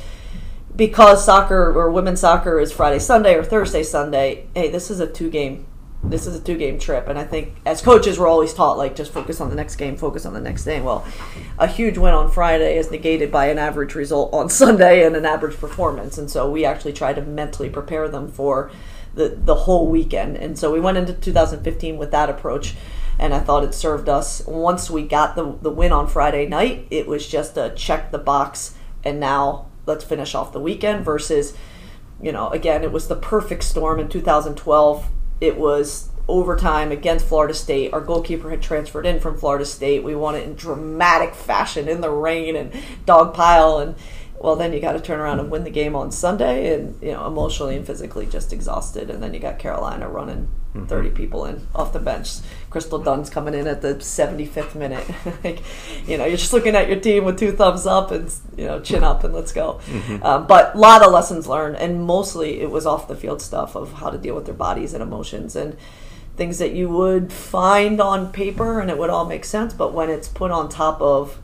[0.75, 4.47] because soccer or women's soccer is Friday Sunday or Thursday Sunday.
[4.55, 5.67] Hey this is a two game
[6.03, 7.07] this is a two game trip.
[7.07, 9.95] And I think as coaches we're always taught like just focus on the next game
[9.95, 11.05] focus on the next day well
[11.59, 15.25] a huge win on Friday is negated by an average result on Sunday and an
[15.25, 16.17] average performance.
[16.17, 18.71] And so we actually try to mentally prepare them for
[19.13, 22.75] the the whole weekend and so we went into 2015 with that approach
[23.19, 26.87] and I thought it served us once we got the the win on Friday night
[26.89, 31.55] it was just a check the box and now let's finish off the weekend versus
[32.21, 35.07] you know again it was the perfect storm in 2012
[35.41, 37.93] it was overtime against Florida State.
[37.93, 40.03] Our goalkeeper had transferred in from Florida State.
[40.03, 42.71] We won it in dramatic fashion in the rain and
[43.05, 43.95] dog pile and
[44.43, 47.11] well then you got to turn around and win the game on Sunday and you
[47.11, 50.47] know emotionally and physically just exhausted and then you got Carolina running
[50.87, 52.37] 30 people in off the bench.
[52.69, 55.07] Crystal Dunn's coming in at the 75th minute.
[55.43, 55.61] like,
[56.07, 58.79] you know, you're just looking at your team with two thumbs up and you know,
[58.79, 59.79] chin up and let's go.
[60.23, 63.75] Um, but a lot of lessons learned, and mostly it was off the field stuff
[63.75, 65.77] of how to deal with their bodies and emotions and
[66.35, 69.73] things that you would find on paper and it would all make sense.
[69.73, 71.39] But when it's put on top of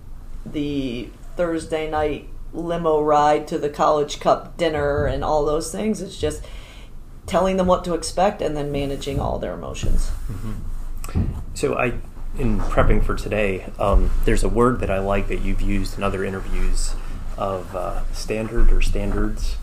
[0.46, 6.18] the Thursday night limo ride to the college cup dinner and all those things, it's
[6.18, 6.44] just
[7.26, 10.12] telling them what to expect and then managing all their emotions.
[11.54, 11.94] So I,
[12.38, 16.04] in prepping for today, um, there's a word that I like that you've used in
[16.04, 16.96] other interviews
[17.38, 19.58] of uh, standard or standards,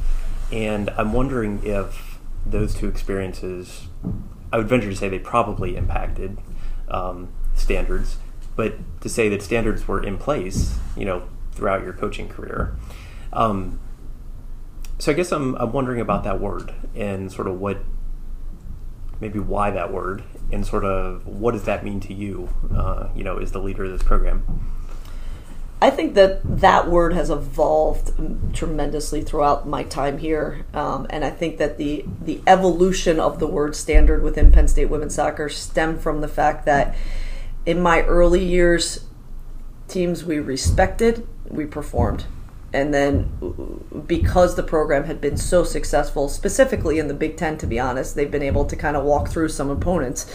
[0.53, 3.89] and I'm wondering if those two experiences,
[4.53, 6.39] I would venture to say they probably impacted
[6.89, 8.17] um, standards,
[8.55, 12.77] but to say that standards were in place, you know, throughout your coaching career.
[13.33, 13.81] Um,
[14.99, 17.79] so I guess I'm, I'm wondering about that word and sort of what
[19.21, 23.25] maybe why that word and sort of what does that mean to you uh, you
[23.25, 24.67] know as the leader of this program
[25.81, 31.29] I think that that word has evolved tremendously throughout my time here, um, and I
[31.29, 36.01] think that the the evolution of the word standard within Penn State women's soccer stemmed
[36.01, 36.97] from the fact that
[37.67, 39.05] in my early years,
[39.87, 42.27] teams we respected, we performed,
[42.73, 47.67] and then because the program had been so successful, specifically in the Big Ten, to
[47.67, 50.33] be honest, they've been able to kind of walk through some opponents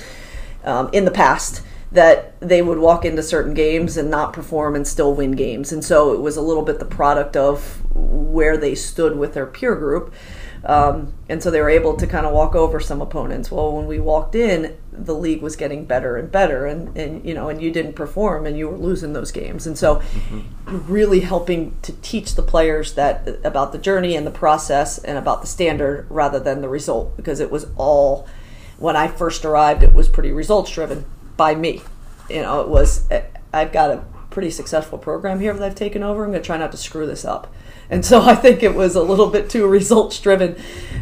[0.63, 4.87] um, in the past that they would walk into certain games and not perform and
[4.87, 5.73] still win games.
[5.73, 9.45] And so it was a little bit the product of where they stood with their
[9.45, 10.13] peer group.
[10.63, 13.49] Um, and so they were able to kind of walk over some opponents.
[13.49, 17.33] Well, when we walked in, the league was getting better and better, and, and you
[17.33, 19.65] know, and you didn't perform, and you were losing those games.
[19.65, 20.01] And so,
[20.67, 25.41] really helping to teach the players that about the journey and the process, and about
[25.41, 28.27] the standard rather than the result, because it was all
[28.77, 31.05] when I first arrived, it was pretty results driven.
[31.37, 31.81] by me.
[32.29, 33.07] You know, it was
[33.51, 36.23] I've got a pretty successful program here that I've taken over.
[36.23, 37.53] I'm going to try not to screw this up.
[37.91, 40.55] And so I think it was a little bit too results driven.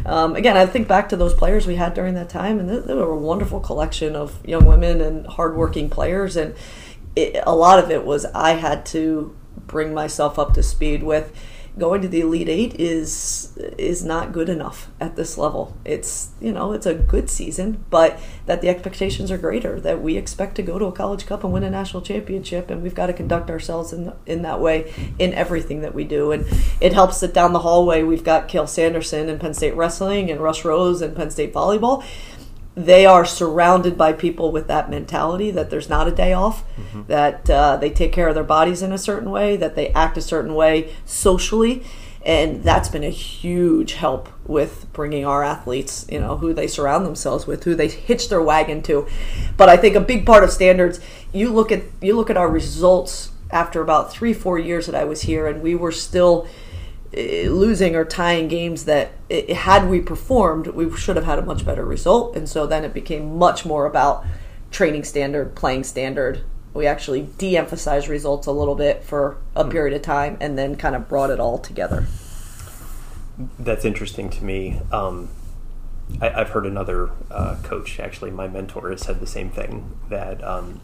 [0.04, 2.78] Um, again, I think back to those players we had during that time, and they,
[2.80, 6.36] they were a wonderful collection of young women and hardworking players.
[6.36, 6.54] And
[7.14, 9.36] it, a lot of it was I had to
[9.68, 11.32] bring myself up to speed with
[11.80, 15.76] going to the elite eight is is not good enough at this level.
[15.84, 19.80] It's you know it's a good season, but that the expectations are greater.
[19.80, 22.82] That we expect to go to a college cup and win a national championship, and
[22.82, 26.30] we've got to conduct ourselves in in that way in everything that we do.
[26.30, 26.46] And
[26.80, 30.40] it helps that down the hallway we've got Cael Sanderson and Penn State wrestling and
[30.40, 32.04] Russ Rose and Penn State volleyball
[32.74, 37.02] they are surrounded by people with that mentality that there's not a day off, mm-hmm.
[37.08, 40.16] that uh, they take care of their bodies in a certain way, that they act
[40.16, 41.84] a certain way socially.
[42.22, 47.06] And that's been a huge help with bringing our athletes, you know, who they surround
[47.06, 49.08] themselves with, who they hitch their wagon to.
[49.56, 51.00] But I think a big part of standards,
[51.32, 55.04] you look at you look at our results after about three, four years that I
[55.04, 56.46] was here, and we were still
[57.12, 61.64] losing or tying games that it, had we performed, we should have had a much
[61.64, 62.36] better result.
[62.36, 64.24] And so then it became much more about
[64.70, 66.42] training standard, playing standard.
[66.72, 69.70] We actually de emphasized results a little bit for a hmm.
[69.70, 72.06] period of time and then kind of brought it all together.
[73.58, 74.80] That's interesting to me.
[74.92, 75.30] Um,
[76.20, 80.42] I, have heard another uh, coach, actually, my mentor, has said the same thing that
[80.44, 80.80] um,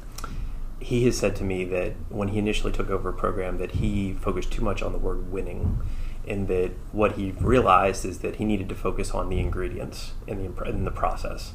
[0.81, 4.15] he has said to me that when he initially took over a program that he
[4.15, 5.79] focused too much on the word winning
[6.27, 10.39] in that what he realized is that he needed to focus on the ingredients in
[10.39, 11.53] the in the process,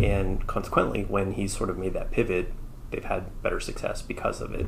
[0.00, 2.52] and consequently, when he's sort of made that pivot,
[2.90, 4.66] they've had better success because of it.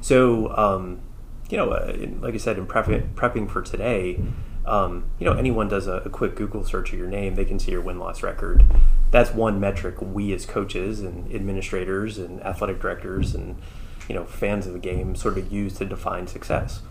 [0.00, 1.00] So, um,
[1.48, 4.20] you know, uh, like I said, in prepping, prepping for today,
[4.66, 7.58] um, you know, anyone does a, a, quick Google search of your name, they can
[7.58, 8.64] see your win loss record.
[9.10, 13.60] That's one metric we as coaches and administrators and athletic directors and
[14.08, 16.82] you know fans of the game sort of use to define success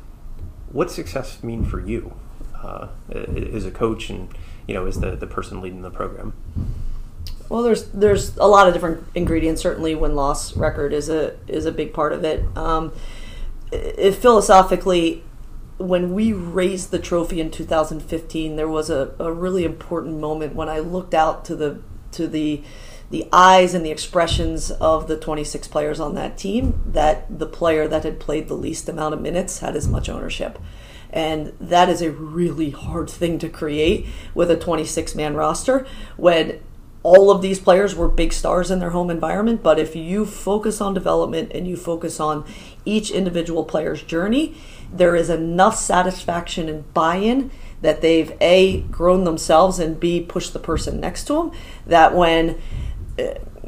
[0.74, 2.14] what success mean for you
[2.62, 4.30] uh, as a coach and
[4.68, 6.34] you know as the, the person leading the program?
[7.48, 9.62] Well, there's there's a lot of different ingredients.
[9.62, 12.46] Certainly, win loss record is a is a big part of it.
[12.58, 12.92] Um,
[13.72, 15.24] philosophically,
[15.78, 20.70] when we raised the trophy in 2015, there was a, a really important moment when
[20.70, 22.64] I looked out to the to the
[23.10, 27.88] the eyes and the expressions of the 26 players on that team that the player
[27.88, 30.58] that had played the least amount of minutes had as much ownership.
[31.12, 35.86] And that is a really hard thing to create with a 26 man roster
[36.18, 36.60] when
[37.04, 39.62] all of these players were big stars in their home environment.
[39.62, 42.46] But if you focus on development and you focus on
[42.86, 44.56] each individual player's journey,
[44.92, 47.52] there is enough satisfaction and buy in
[47.82, 51.52] that they've A, grown themselves and B, pushed the person next to them.
[51.86, 52.60] That when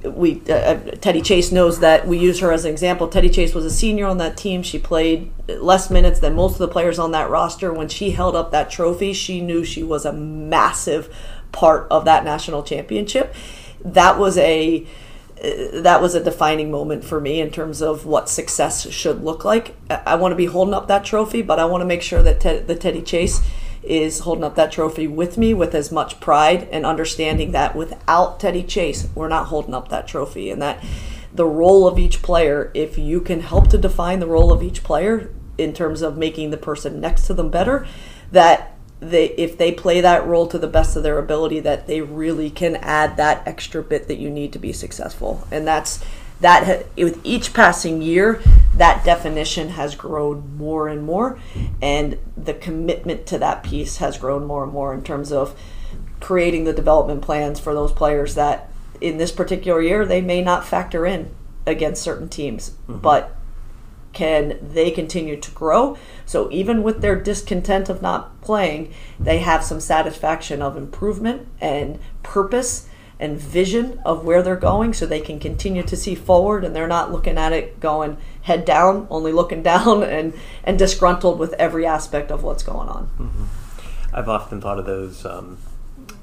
[0.03, 3.07] we uh, uh, Teddy Chase knows that we use her as an example.
[3.07, 4.63] Teddy Chase was a senior on that team.
[4.63, 7.73] She played less minutes than most of the players on that roster.
[7.73, 11.13] When she held up that trophy, she knew she was a massive
[11.51, 13.33] part of that national championship.
[13.83, 14.85] That was a
[15.43, 19.43] uh, that was a defining moment for me in terms of what success should look
[19.43, 19.75] like.
[19.89, 22.39] I, want to be holding up that trophy, but I want to make sure that
[22.41, 23.41] the Teddy Chase
[23.85, 28.39] is holding up that trophy with me with as much pride and understanding that without
[28.39, 30.49] Teddy Chase, we're not holding up that trophy.
[30.49, 30.83] And that
[31.33, 34.83] the role of each player, if you can help to define the role of each
[34.83, 37.87] player in terms of making the person next to them better,
[38.31, 42.01] that they if they play that role to the best of their ability that they
[42.01, 46.03] really can add that extra bit that you need to be successful and that's
[46.41, 48.41] that with each passing year
[48.75, 51.39] that definition has grown more and more
[51.81, 55.57] and the commitment to that piece has grown more and more in terms of
[56.19, 58.69] creating the development plans for those players that
[58.99, 61.33] in this particular year they may not factor in
[61.65, 62.97] against certain teams mm-hmm.
[62.99, 63.35] but
[64.11, 69.63] can they continue to grow so even with their discontent of not playing they have
[69.63, 72.87] some satisfaction of improvement and purpose
[73.19, 76.87] and vision of where they're going so they can continue to see forward and they're
[76.87, 81.85] not looking at it going head down, only looking down and, and disgruntled with every
[81.85, 83.07] aspect of what's going on.
[83.19, 84.15] Mm-hmm.
[84.15, 85.57] I've often thought of those, um,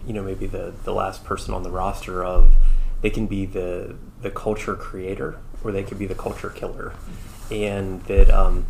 [0.07, 2.55] you know, maybe the, the last person on the roster of
[3.01, 6.93] they can be the, the culture creator or they could be the culture killer.
[7.51, 8.67] And that um,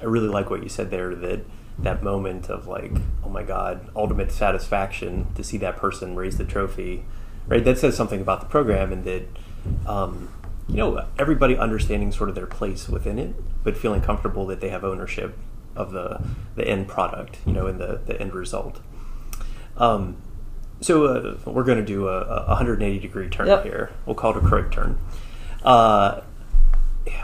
[0.00, 1.40] I really like what you said there that
[1.78, 2.92] that moment of like,
[3.24, 7.04] oh my God, ultimate satisfaction to see that person raise the trophy
[7.46, 7.64] right?
[7.64, 9.22] That says something about the program and that,
[9.86, 10.30] um,
[10.68, 13.34] you know, everybody understanding sort of their place within it,
[13.64, 15.36] but feeling comfortable that they have ownership
[15.74, 16.22] of the
[16.54, 18.80] the end product, you know, and the the end result.
[19.76, 20.16] Um,
[20.80, 23.62] so uh, we're going to do a, a, 180 degree turn yep.
[23.62, 23.90] here.
[24.04, 24.98] We'll call it a Cruyff turn.
[25.62, 26.22] Uh,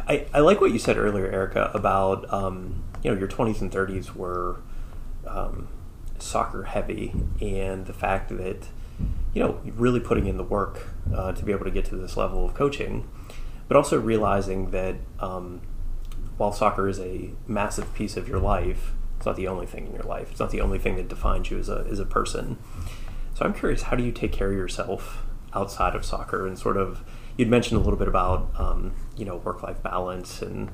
[0.07, 3.71] I, I like what you said earlier, Erica, about um, you know your 20s and
[3.71, 4.61] 30s were
[5.27, 5.69] um,
[6.19, 8.69] soccer heavy, and the fact that
[9.35, 12.17] you know really putting in the work uh, to be able to get to this
[12.17, 13.09] level of coaching,
[13.69, 15.61] but also realizing that um,
[16.37, 19.95] while soccer is a massive piece of your life, it's not the only thing in
[19.95, 20.31] your life.
[20.31, 22.59] It's not the only thing that defines you as a as a person.
[23.35, 25.25] So I'm curious, how do you take care of yourself
[25.55, 27.03] outside of soccer and sort of
[27.37, 30.71] you'd mentioned a little bit about um, you know work life balance and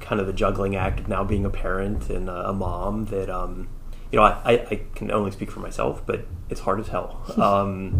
[0.00, 3.30] kind of the juggling act of now being a parent and a, a mom that
[3.30, 3.68] um,
[4.10, 7.98] you know I, I, can only speak for myself but it's hard as hell um,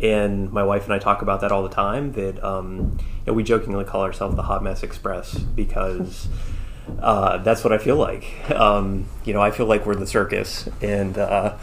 [0.00, 3.32] and my wife and I talk about that all the time that um, you know,
[3.32, 6.28] we jokingly call ourselves the hot mess express because
[7.00, 10.68] uh, that's what I feel like um, you know I feel like we're the circus
[10.80, 11.56] and uh,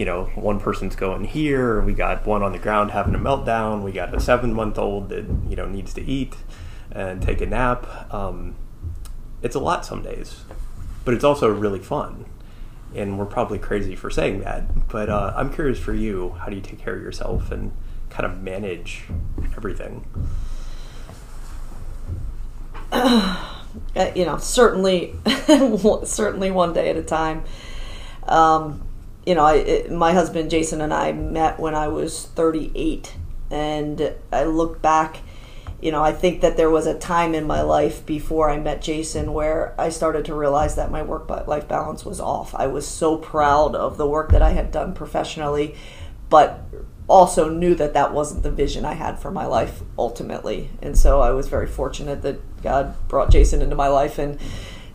[0.00, 1.82] you know, one person's going here.
[1.82, 3.82] We got one on the ground having a meltdown.
[3.82, 6.36] We got a seven month old that, you know, needs to eat
[6.90, 7.86] and take a nap.
[8.12, 8.56] Um,
[9.42, 10.44] it's a lot some days,
[11.04, 12.24] but it's also really fun.
[12.94, 14.88] And we're probably crazy for saying that.
[14.88, 17.72] But uh, I'm curious for you, how do you take care of yourself and
[18.08, 19.04] kind of manage
[19.56, 20.04] everything?
[22.92, 25.14] Uh, you know, certainly,
[26.04, 27.44] certainly one day at a time.
[28.24, 28.82] Um,
[29.24, 33.14] you know, I, it, my husband Jason and I met when I was 38,
[33.50, 35.18] and I look back.
[35.80, 38.82] You know, I think that there was a time in my life before I met
[38.82, 42.54] Jason where I started to realize that my work life balance was off.
[42.54, 45.74] I was so proud of the work that I had done professionally,
[46.28, 46.62] but
[47.08, 50.70] also knew that that wasn't the vision I had for my life ultimately.
[50.80, 54.38] And so I was very fortunate that God brought Jason into my life and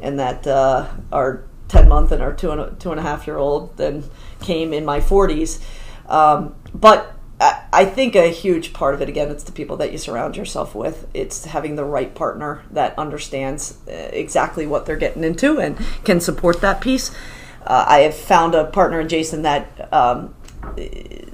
[0.01, 3.27] and that uh, our 10 month and our two and a, two and a half
[3.27, 4.03] year old then
[4.41, 5.61] came in my 40s.
[6.07, 9.97] Um, but I, think a huge part of it, again, it's the people that you
[9.97, 11.07] surround yourself with.
[11.13, 16.21] It's having the right partner that understands uh, exactly what they're getting into and can
[16.21, 17.11] support that piece.
[17.65, 20.33] Uh, I have found a partner in Jason that um,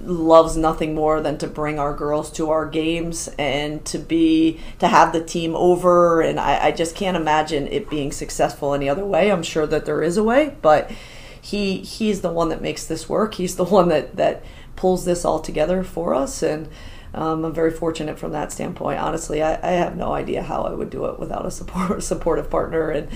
[0.01, 4.87] loves nothing more than to bring our girls to our games and to be to
[4.87, 9.05] have the team over and I, I, just can't imagine it being successful any other
[9.05, 10.91] way i'm sure that there is a way but
[11.39, 14.43] he he's the one that makes this work he's the one that that
[14.81, 16.67] pulls this all together for us and
[17.13, 18.99] um, I'm very fortunate from that standpoint.
[18.99, 22.49] Honestly, I, I, have no idea how I would do it without a support, supportive
[22.49, 22.89] partner.
[22.89, 23.09] And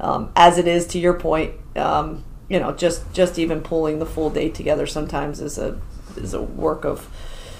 [0.00, 4.06] um, as it is, to your point, um, you know, just just even pulling the
[4.06, 5.80] full day together sometimes is a
[6.16, 7.08] is a work of.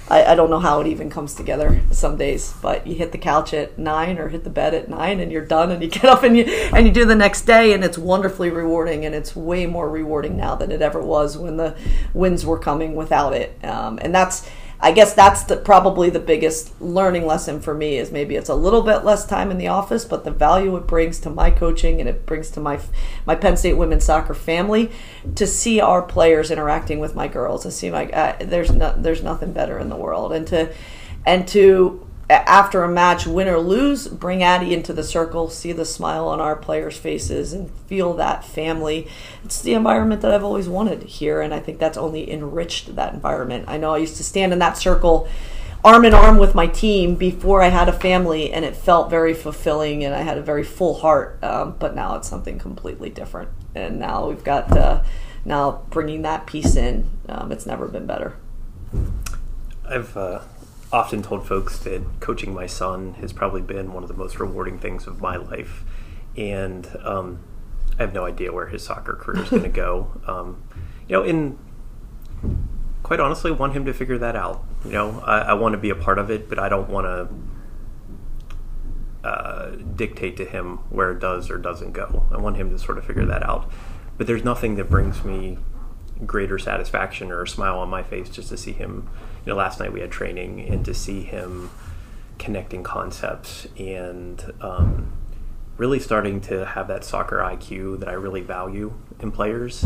[0.09, 3.19] I, I don't know how it even comes together some days, but you hit the
[3.19, 6.05] couch at nine or hit the bed at nine, and you're done, and you get
[6.05, 9.35] up and you and you do the next day, and it's wonderfully rewarding, and it's
[9.37, 11.77] way more rewarding now than it ever was when the
[12.15, 14.49] winds were coming without it, um, and that's
[14.85, 18.55] I guess that's the, probably the biggest learning lesson for me is maybe it's a
[18.57, 22.01] little bit less time in the office, but the value it brings to my coaching
[22.01, 22.81] and it brings to my
[23.25, 24.91] my Penn State women's soccer family
[25.37, 27.63] to see our players interacting with my girls.
[27.63, 30.75] To see like uh, there's no, there's nothing better in the world, and to
[31.25, 35.85] and to after a match, win or lose, bring Addie into the circle, see the
[35.85, 39.09] smile on our players' faces, and feel that family.
[39.45, 43.15] It's the environment that I've always wanted here, and I think that's only enriched that
[43.15, 43.65] environment.
[43.69, 45.29] I know I used to stand in that circle
[45.85, 49.35] arm in arm with my team before I had a family, and it felt very
[49.35, 51.43] fulfilling, and I had a very full heart.
[51.43, 55.03] Um, but now it's something completely different, and now we've got uh,
[55.45, 57.11] now bringing that piece in.
[57.29, 58.37] Um, it's never been better.
[59.89, 60.43] I've uh,
[60.93, 64.79] often told folks that coaching my son has probably been one of the most rewarding
[64.79, 65.85] things of my life,
[66.37, 67.43] and um,
[67.99, 70.21] I have no idea where his soccer career is going to go.
[70.27, 70.63] Um,
[71.09, 71.59] you know, and
[73.03, 74.65] quite honestly, want him to figure that out.
[74.85, 77.07] You know, I, I want to be a part of it, but I don't want
[77.07, 77.29] to
[79.29, 82.27] uh, dictate to him where it does or doesn't go.
[82.31, 83.71] I want him to sort of figure that out.
[84.19, 85.59] But there's nothing that brings me
[86.27, 89.09] greater satisfaction or a smile on my face just to see him.
[89.45, 91.71] You know, last night we had training and to see him
[92.39, 95.13] connecting concepts and um,
[95.77, 99.85] really starting to have that soccer IQ that I really value in players.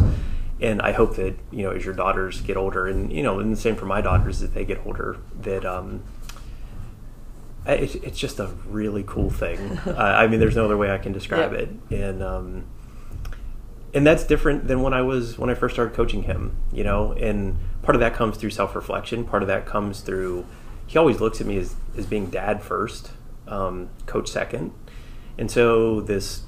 [0.61, 3.53] And I hope that you know as your daughters get older, and you know, and
[3.53, 6.03] the same for my daughters as they get older, that um,
[7.67, 9.79] it's, it's just a really cool thing.
[9.87, 12.65] uh, I mean, there's no other way I can describe it, and um,
[13.93, 17.13] and that's different than when I was when I first started coaching him, you know.
[17.13, 19.25] And part of that comes through self reflection.
[19.25, 20.45] Part of that comes through
[20.87, 23.11] he always looks at me as as being dad first,
[23.49, 24.73] um, coach second,
[25.39, 26.43] and so this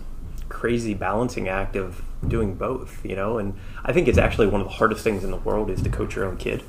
[0.48, 3.38] crazy balancing act of doing both, you know.
[3.38, 5.88] And I think it's actually one of the hardest things in the world is to
[5.88, 6.62] coach your own kid.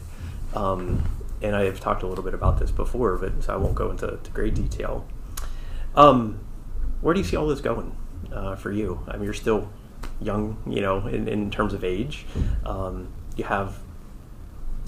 [0.54, 1.04] Um,
[1.42, 3.90] and I have talked a little bit about this before, but so I won't go
[3.90, 5.08] into great detail.
[5.96, 6.40] Um,
[7.02, 7.96] where do you see all this going
[8.32, 9.00] uh, for you?
[9.08, 9.70] I mean, you're still
[10.20, 12.26] young, you know, in, in terms of age.
[12.66, 13.08] Um,
[13.38, 13.80] you have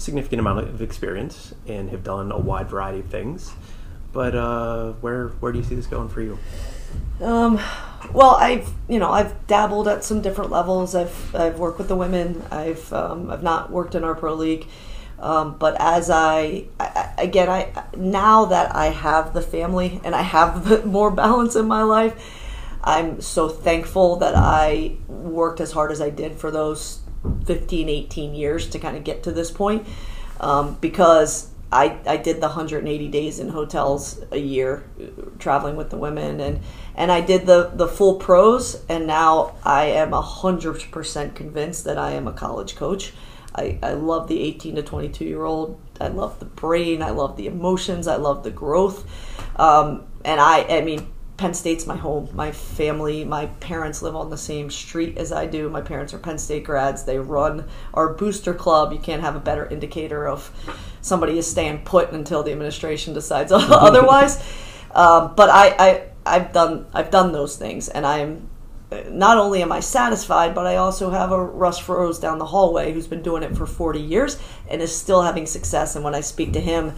[0.02, 3.52] significant amount of experience and have done a wide variety of things.
[4.12, 6.38] But uh, where where do you see this going for you?
[7.20, 7.58] Um,
[8.12, 10.94] well, I've you know I've dabbled at some different levels.
[10.94, 12.42] I've I've worked with the women.
[12.50, 14.66] I've um, I've not worked in our pro league.
[15.18, 20.22] Um, but as I, I, again, I now that I have the family and I
[20.22, 22.14] have more balance in my life,
[22.82, 27.01] I'm so thankful that I worked as hard as I did for those
[27.46, 29.86] 15, 18 years to kind of get to this point.
[30.40, 34.84] Um, because I, I did the 180 days in hotels a year
[35.38, 36.60] traveling with the women and
[36.94, 42.10] and I did the the full pros and now I am 100% convinced that I
[42.10, 43.14] am a college coach.
[43.54, 45.80] I, I love the 18 to 22 year old.
[46.00, 47.02] I love the brain.
[47.02, 48.06] I love the emotions.
[48.06, 49.06] I love the growth.
[49.56, 52.28] Um, and I, I mean, Penn State's my home.
[52.32, 55.68] My family, my parents live on the same street as I do.
[55.68, 57.04] My parents are Penn State grads.
[57.04, 58.92] They run our booster club.
[58.92, 60.50] You can't have a better indicator of
[61.00, 64.42] somebody is staying put until the administration decides otherwise.
[64.92, 68.48] Um, but I, I, I've done, I've done those things, and I'm
[69.08, 72.92] not only am I satisfied, but I also have a Russ Rose down the hallway
[72.92, 75.96] who's been doing it for 40 years and is still having success.
[75.96, 76.94] And when I speak to him,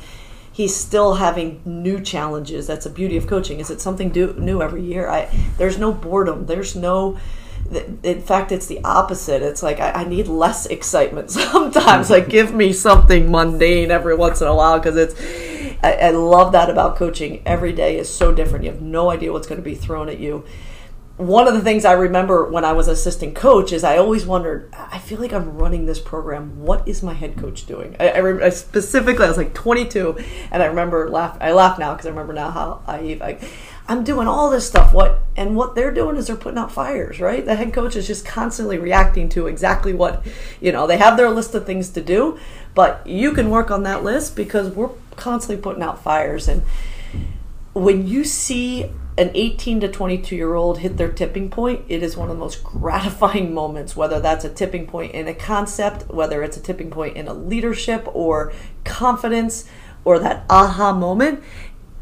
[0.55, 2.69] he's still having new challenges.
[2.69, 3.59] That's the beauty of coaching.
[3.59, 5.09] Is it something do, new every year?
[5.09, 5.27] I
[5.59, 6.47] there's no boredom.
[6.47, 7.19] There's no.
[8.03, 9.43] In fact, it's the opposite.
[9.43, 12.09] It's like I, I need less excitement sometimes.
[12.09, 15.15] like give me something mundane every once in a while because it's.
[15.83, 17.43] I, I love that about coaching.
[17.45, 18.65] Every day is so different.
[18.65, 20.45] You have no idea what's going to be thrown at you
[21.17, 24.75] one of the things I remember when I was assistant coach is I always wondered,
[24.75, 26.61] I feel like I'm running this program.
[26.61, 27.95] What is my head coach doing?
[28.01, 30.19] I, I, I specifically, I was like 22,
[30.51, 31.39] and I remember laugh.
[31.41, 33.49] I laugh now because I remember now how I, I,
[33.87, 34.93] I'm doing all this stuff.
[34.93, 37.45] What and what they're doing is they're putting out fires, right?
[37.45, 40.27] The head coach is just constantly reacting to exactly what,
[40.61, 42.41] you know, they have their list of things to do,
[42.75, 46.63] but you can work on that list because we're constantly putting out fires and
[47.73, 52.17] when you see an 18 to 22 year old hit their tipping point, it is
[52.17, 56.43] one of the most gratifying moments, whether that's a tipping point in a concept, whether
[56.43, 58.53] it's a tipping point in a leadership or
[58.85, 59.69] confidence
[60.05, 61.43] or that aha moment.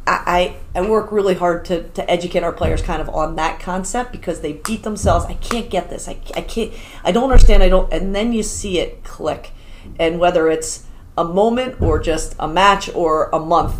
[0.04, 4.10] I, I, work really hard to, to educate our players kind of on that concept
[4.10, 5.26] because they beat themselves.
[5.26, 6.08] I can't get this.
[6.08, 6.72] I, I can't,
[7.04, 7.62] I don't understand.
[7.62, 9.52] I don't, and then you see it click.
[10.00, 10.86] And whether it's
[11.16, 13.76] a moment or just a match or a month,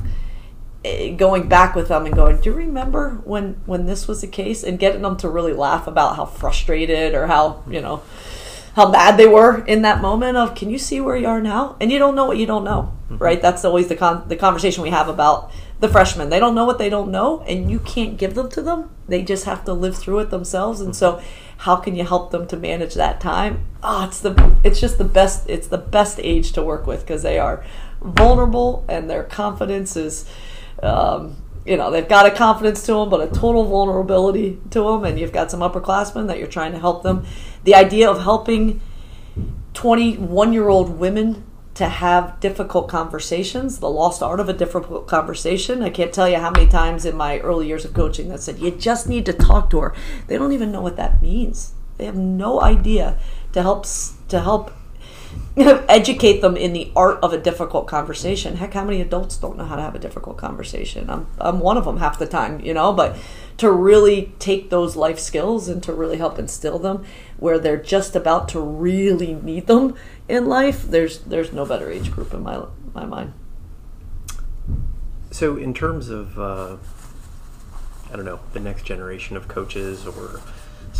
[1.16, 4.62] going back with them and going, "Do you remember when when this was the case?"
[4.62, 8.02] and getting them to really laugh about how frustrated or how you know
[8.74, 11.76] how mad they were in that moment of, "Can you see where you are now?"
[11.80, 13.18] And you don't know what you don't know, mm-hmm.
[13.18, 13.40] right?
[13.40, 16.30] That's always the con- the conversation we have about the freshmen.
[16.30, 18.90] They don't know what they don't know, and you can't give them to them.
[19.08, 20.80] They just have to live through it themselves.
[20.80, 21.20] And so,
[21.58, 23.64] how can you help them to manage that time?
[23.82, 25.48] Oh, it's the it's just the best.
[25.48, 27.64] It's the best age to work with because they are
[28.00, 30.28] vulnerable and their confidence is
[30.82, 35.04] um, you know, they've got a confidence to them, but a total vulnerability to them,
[35.04, 37.24] and you've got some upperclassmen that you're trying to help them.
[37.64, 38.80] The idea of helping
[39.74, 45.82] 21 year old women to have difficult conversations, the lost art of a difficult conversation.
[45.82, 48.58] I can't tell you how many times in my early years of coaching that said,
[48.58, 49.94] you just need to talk to her.
[50.26, 51.72] They don't even know what that means.
[51.96, 53.18] They have no idea
[53.52, 53.86] to help
[54.28, 54.72] to help
[55.56, 58.56] educate them in the art of a difficult conversation.
[58.56, 61.10] Heck, how many adults don't know how to have a difficult conversation?
[61.10, 63.16] I'm, I'm one of them half the time, you know, but
[63.58, 67.04] to really take those life skills and to really help instill them
[67.36, 69.94] where they're just about to really need them
[70.28, 72.64] in life, there's there's no better age group in my
[72.94, 73.34] my mind.
[75.30, 76.76] So, in terms of, uh,
[78.10, 80.40] I don't know, the next generation of coaches or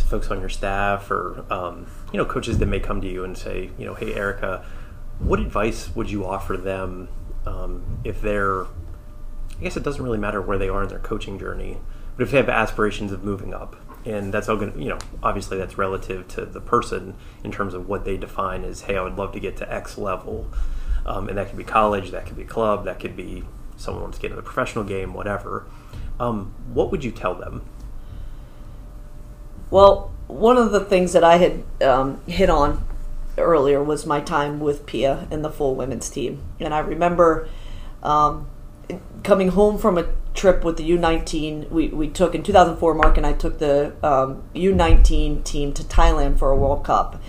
[0.01, 3.36] folks on your staff or um, you know coaches that may come to you and
[3.36, 4.64] say, you know, hey Erica,
[5.18, 7.09] what advice would you offer them
[7.47, 11.38] um, if they're I guess it doesn't really matter where they are in their coaching
[11.38, 11.78] journey,
[12.16, 14.99] but if they have aspirations of moving up, and that's all going to, you know,
[15.22, 17.14] obviously that's relative to the person
[17.45, 19.97] in terms of what they define as, hey, I would love to get to X
[19.97, 20.51] level,
[21.07, 23.45] um, and that could be college, that could be club, that could be
[23.76, 25.66] someone wants to get into the professional game, whatever.
[26.18, 27.62] Um, what would you tell them?
[29.72, 32.86] Well, one of the things that I had um, hit on
[33.38, 37.48] earlier was my time with Pia and the full women's team, and I remember
[38.02, 38.48] um,
[39.22, 41.70] coming home from a trip with the U19.
[41.70, 42.92] We, we took in 2004.
[42.92, 47.22] Mark and I took the um, U19 team to Thailand for a World Cup,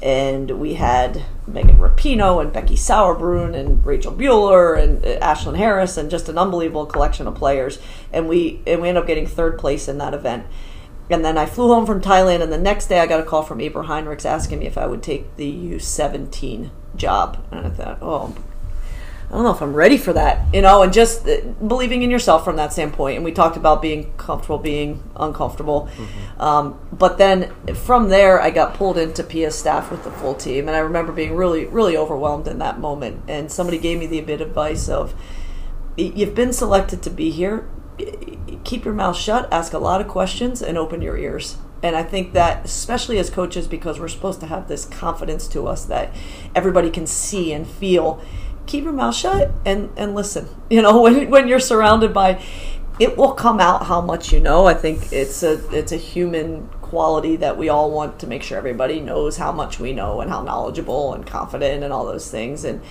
[0.00, 5.96] and we had Megan Rapinoe and Becky Sauerbrunn and Rachel Buehler and uh, Ashlyn Harris
[5.96, 7.80] and just an unbelievable collection of players.
[8.12, 10.46] And we and we ended up getting third place in that event.
[11.10, 13.42] And then I flew home from Thailand, and the next day I got a call
[13.42, 17.44] from April Heinrichs asking me if I would take the U17 job.
[17.50, 18.34] And I thought, oh,
[19.30, 22.10] I don't know if I'm ready for that, you know, and just uh, believing in
[22.10, 23.14] yourself from that standpoint.
[23.14, 25.88] And we talked about being comfortable, being uncomfortable.
[25.94, 26.40] Mm-hmm.
[26.42, 30.66] Um, but then from there, I got pulled into Pia's staff with the full team.
[30.66, 33.22] And I remember being really, really overwhelmed in that moment.
[33.28, 35.14] And somebody gave me the bit of advice of,
[35.96, 37.68] you've been selected to be here.
[38.64, 41.58] Keep your mouth shut, ask a lot of questions, and open your ears.
[41.82, 45.66] And I think that, especially as coaches, because we're supposed to have this confidence to
[45.66, 46.14] us that
[46.54, 48.22] everybody can see and feel
[48.66, 50.48] keep your mouth shut and and listen.
[50.70, 52.40] You know, when when you're surrounded by
[53.00, 54.66] it will come out how much you know.
[54.66, 58.58] I think it's a it's a human quality that we all want to make sure
[58.58, 62.62] everybody knows how much we know and how knowledgeable and confident and all those things.
[62.64, 62.82] And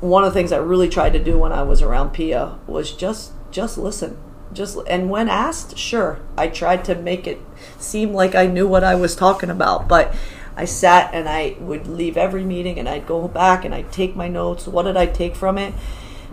[0.00, 2.92] one of the things I really tried to do when I was around Pia was
[2.92, 4.18] just just listen.
[4.52, 7.40] Just and when asked, sure, I tried to make it
[7.78, 10.14] seem like I knew what I was talking about, but
[10.56, 14.16] I sat and I would leave every meeting and I'd go back and I'd take
[14.16, 14.66] my notes.
[14.66, 15.74] What did I take from it?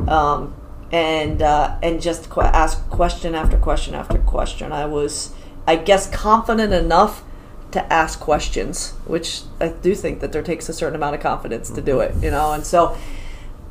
[0.07, 0.55] Um,
[0.91, 4.71] and uh, and just qu- ask question after question after question.
[4.71, 5.33] I was,
[5.67, 7.23] I guess, confident enough
[7.71, 11.71] to ask questions, which I do think that there takes a certain amount of confidence
[11.71, 12.53] to do it, you know.
[12.53, 12.95] And so,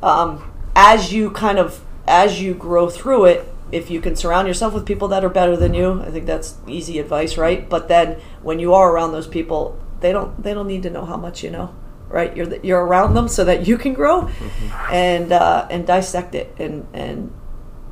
[0.03, 4.73] um, as you kind of as you grow through it, if you can surround yourself
[4.73, 7.67] with people that are better than you, I think that's easy advice, right?
[7.67, 11.05] But then when you are around those people, they don't they don't need to know
[11.05, 11.73] how much you know
[12.09, 14.93] right you're you're around them so that you can grow mm-hmm.
[14.93, 17.33] and uh, and dissect it and and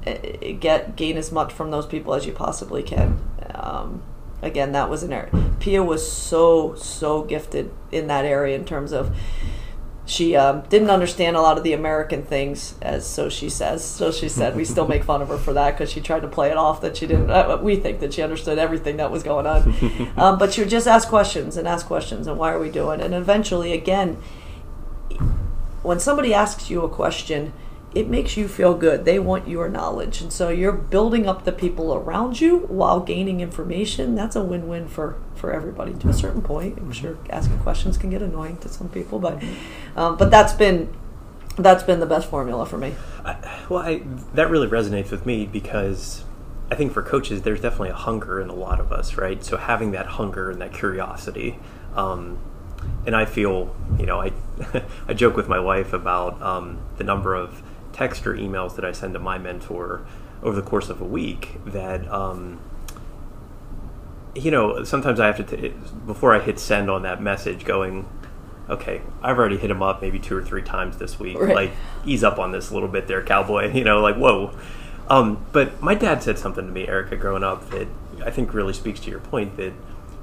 [0.05, 0.13] uh,
[0.59, 3.19] get gain as much from those people as you possibly can
[3.55, 4.03] um,
[4.41, 8.91] again that was an area Pia was so so gifted in that area in terms
[8.91, 9.15] of
[10.11, 13.81] she um, didn't understand a lot of the American things, as so she says.
[13.81, 16.27] So she said we still make fun of her for that because she tried to
[16.27, 17.31] play it off that she didn't.
[17.31, 20.69] Uh, we think that she understood everything that was going on, um, but she would
[20.69, 22.99] just ask questions and ask questions and why are we doing?
[22.99, 24.17] And eventually, again,
[25.81, 27.53] when somebody asks you a question,
[27.95, 29.05] it makes you feel good.
[29.05, 30.19] They want your knowledge.
[30.19, 34.15] And so you're building up the people around you while gaining information.
[34.15, 36.77] That's a win win for, for everybody to a certain point.
[36.77, 39.43] I'm sure asking questions can get annoying to some people, but
[39.97, 40.93] um, but that's been
[41.57, 42.95] that's been the best formula for me.
[43.25, 44.03] I, well, I,
[44.35, 46.23] that really resonates with me because
[46.71, 49.43] I think for coaches, there's definitely a hunger in a lot of us, right?
[49.43, 51.59] So having that hunger and that curiosity.
[51.95, 52.39] Um,
[53.05, 54.31] and I feel, you know, I,
[55.07, 57.61] I joke with my wife about um, the number of
[57.91, 60.05] text or emails that I send to my mentor
[60.41, 62.59] over the course of a week that um,
[64.35, 65.73] you know sometimes I have to t-
[66.05, 68.07] before I hit send on that message going
[68.69, 71.53] okay I've already hit him up maybe two or three times this week right.
[71.53, 71.71] like
[72.05, 74.55] ease up on this a little bit there cowboy you know like whoa
[75.09, 77.87] um, but my dad said something to me Erica growing up that
[78.23, 79.73] I think really speaks to your point that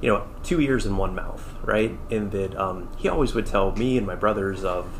[0.01, 3.73] you know two ears and one mouth right and that um, he always would tell
[3.73, 4.99] me and my brothers of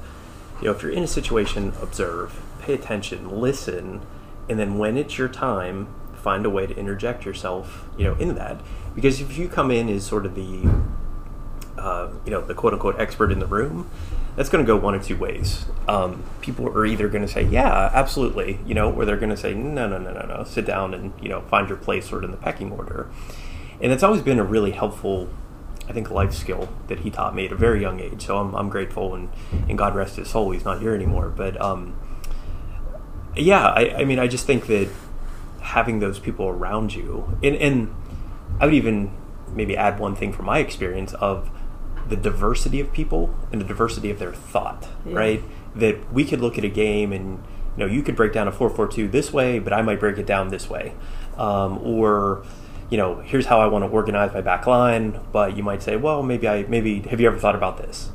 [0.61, 4.03] you know if you're in a situation observe pay attention, listen,
[4.47, 8.35] and then when it's your time, find a way to interject yourself, you know, in
[8.35, 8.61] that.
[8.95, 10.69] Because if you come in as sort of the,
[11.77, 13.91] uh, you know, the quote unquote expert in the room,
[14.37, 15.67] that's going to go one of two ways.
[15.89, 19.37] Um, people are either going to say, "Yeah, absolutely," you know, or they're going to
[19.37, 20.45] say, "No, no, no, no, no.
[20.45, 23.11] Sit down and you know find your place sort of in the pecking order."
[23.81, 25.29] And it's always been a really helpful,
[25.89, 28.27] I think, life skill that he taught me at a very young age.
[28.27, 29.29] So I'm, I'm grateful, and,
[29.69, 31.29] and God rest his soul, he's not here anymore.
[31.29, 31.97] But um,
[33.37, 34.89] yeah, I, I mean, I just think that
[35.61, 37.95] having those people around you, and, and
[38.61, 39.13] I would even
[39.53, 41.51] maybe add one thing from my experience of
[42.09, 45.15] the diversity of people and the diversity of their thought, yeah.
[45.15, 45.43] right?
[45.75, 47.43] That we could look at a game and
[47.77, 50.01] you know you could break down a four four two this way, but I might
[50.01, 50.95] break it down this way,
[51.37, 52.45] um, or
[52.91, 55.97] you know here's how I want to organize my back line, but you might say,
[55.97, 58.11] well, maybe I maybe have you ever thought about this?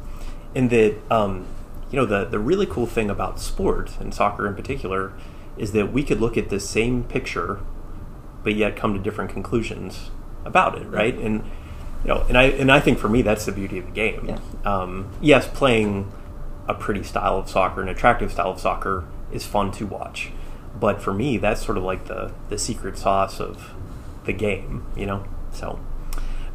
[0.55, 1.47] And that um,
[1.93, 5.13] you know, the, the really cool thing about sport, and soccer in particular,
[5.57, 7.59] is that we could look at the same picture,
[8.43, 10.09] but yet come to different conclusions
[10.45, 11.15] about it, right?
[11.15, 11.43] And
[12.03, 14.25] you know, and I and I think for me that's the beauty of the game.
[14.27, 14.39] Yeah.
[14.65, 16.11] Um, yes, playing
[16.67, 20.31] a pretty style of soccer, an attractive style of soccer, is fun to watch.
[20.79, 23.71] But for me, that's sort of like the the secret sauce of
[24.25, 25.25] the game, you know.
[25.51, 25.79] So.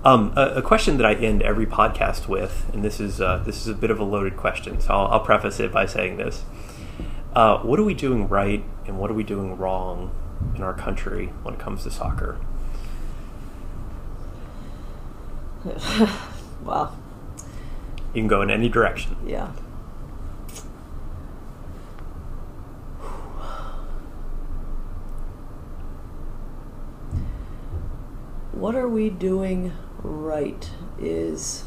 [0.04, 3.62] Um, a, a, question that I end every podcast with, and this is uh, this
[3.62, 6.44] is a bit of a loaded question, so I'll, I'll preface it by saying this:
[7.34, 10.14] uh, What are we doing right, and what are we doing wrong
[10.54, 12.38] in our country when it comes to soccer?
[16.64, 16.96] wow.
[18.14, 19.16] You can go in any direction.
[19.26, 19.52] Yeah.
[28.52, 31.64] What are we doing right is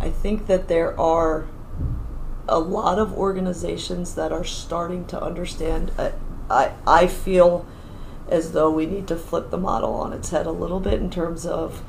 [0.00, 1.46] I think that there are
[2.48, 5.90] a lot of organizations that are starting to understand.
[5.98, 6.12] I,
[6.48, 7.66] I, I feel
[8.28, 11.10] as though we need to flip the model on its head a little bit in
[11.10, 11.82] terms of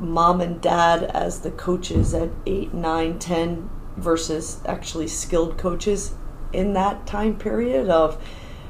[0.00, 6.14] mom and dad as the coaches at 8, 9, 10 versus actually skilled coaches
[6.52, 8.20] in that time period of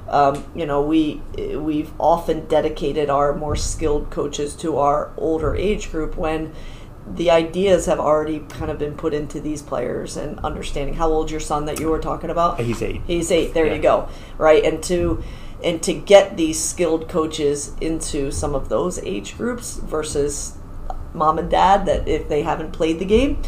[0.09, 1.23] um, you know we
[1.55, 6.53] we've often dedicated our more skilled coaches to our older age group when
[7.15, 11.31] the ideas have already kind of been put into these players and understanding how old
[11.31, 13.01] your son that you were talking about He's eight.
[13.07, 13.75] he's eight there Yeah.
[13.75, 15.23] you go right and to
[15.63, 20.57] and to get these skilled coaches into some of those age groups versus
[21.15, 23.41] mom and dad that if they haven't played the game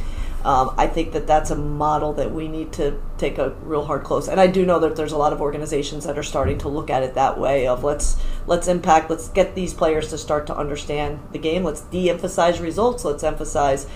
[0.44, 4.02] um, i think that that's a model that we need to take a real hard
[4.02, 6.68] close and i do know that there's a lot of organizations that are starting to
[6.68, 10.46] look at it that way of let's let's impact let's get these players to start
[10.46, 13.86] to understand the game let's de-emphasize results let's emphasize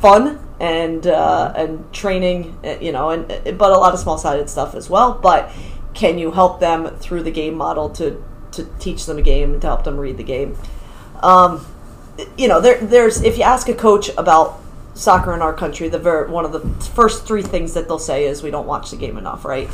[0.00, 3.26] fun and uh, and training, uh, you know, and
[3.58, 5.14] but a lot of small sided stuff as well.
[5.14, 5.50] But
[5.94, 8.22] can you help them through the game model to
[8.52, 10.56] to teach them a game and to help them read the game?
[11.22, 11.66] Um,
[12.36, 14.60] you know, there there's if you ask a coach about
[14.94, 18.24] soccer in our country, the ver- one of the first three things that they'll say
[18.24, 19.68] is we don't watch the game enough, right?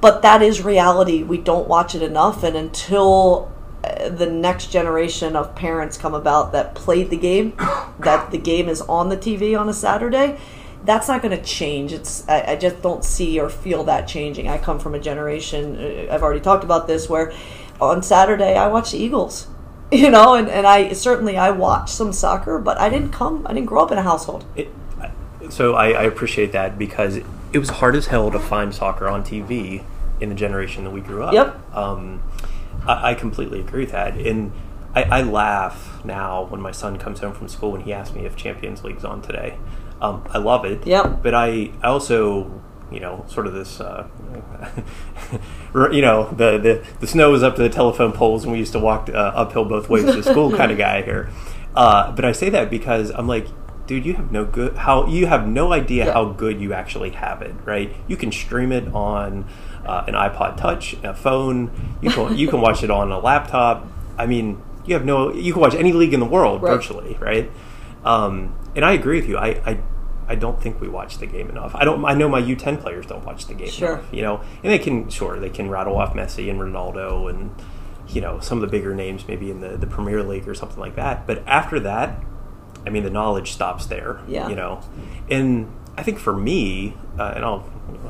[0.00, 1.22] But that is reality.
[1.22, 3.52] We don't watch it enough, and until
[3.84, 7.54] uh, the next generation of parents come about that played the game,
[8.00, 10.38] that the game is on the TV on a Saturday,
[10.84, 11.92] that's not going to change.
[11.92, 14.48] It's I, I just don't see or feel that changing.
[14.48, 15.76] I come from a generation.
[15.76, 17.32] uh, I've already talked about this where
[17.80, 19.46] on Saturday I watch the Eagles,
[19.96, 23.46] you know, and, and I certainly I watch some soccer, but I didn't come.
[23.46, 24.44] I didn't grow up in a household.
[24.56, 24.68] It,
[25.50, 29.22] so I, I appreciate that because it was hard as hell to find soccer on
[29.22, 29.84] TV
[30.20, 31.34] in the generation that we grew up.
[31.34, 31.76] Yep.
[31.76, 32.22] Um,
[32.86, 34.52] I, I completely agree with that, and
[34.94, 38.24] I, I laugh now when my son comes home from school and he asks me
[38.24, 39.58] if Champions League's on today.
[40.00, 40.86] Um, I love it.
[40.86, 41.22] Yep.
[41.22, 42.62] But I, I also,
[42.94, 44.06] you know, sort of this, uh,
[45.92, 48.72] you know, the, the the snow was up to the telephone poles, and we used
[48.72, 51.30] to walk uh, uphill both ways to school, kind of guy here.
[51.74, 53.46] Uh, but I say that because I'm like,
[53.86, 56.12] dude, you have no good how you have no idea Yeah.
[56.12, 57.94] how good you actually have it, right?
[58.06, 59.46] You can stream it on
[59.86, 61.70] uh, an iPod Touch, a phone.
[62.02, 63.86] You can you can watch it on a laptop.
[64.18, 65.32] I mean, you have no.
[65.32, 66.72] You can watch any league in the world Right.
[66.74, 67.50] virtually, right?
[68.04, 69.38] Um, and I agree with you.
[69.38, 69.78] I, I
[70.28, 71.74] I don't think we watch the game enough.
[71.74, 72.04] I don't.
[72.04, 73.94] I know my U10 players don't watch the game Sure.
[73.94, 74.12] enough.
[74.12, 77.50] You know, and they can sure they can rattle off Messi and Ronaldo and
[78.08, 80.78] you know some of the bigger names maybe in the the Premier League or something
[80.80, 81.26] like that.
[81.26, 82.18] But after that,
[82.86, 84.20] I mean, the knowledge stops there.
[84.28, 84.48] Yeah.
[84.48, 84.80] You know,
[85.30, 87.68] and I think for me, uh, and I'll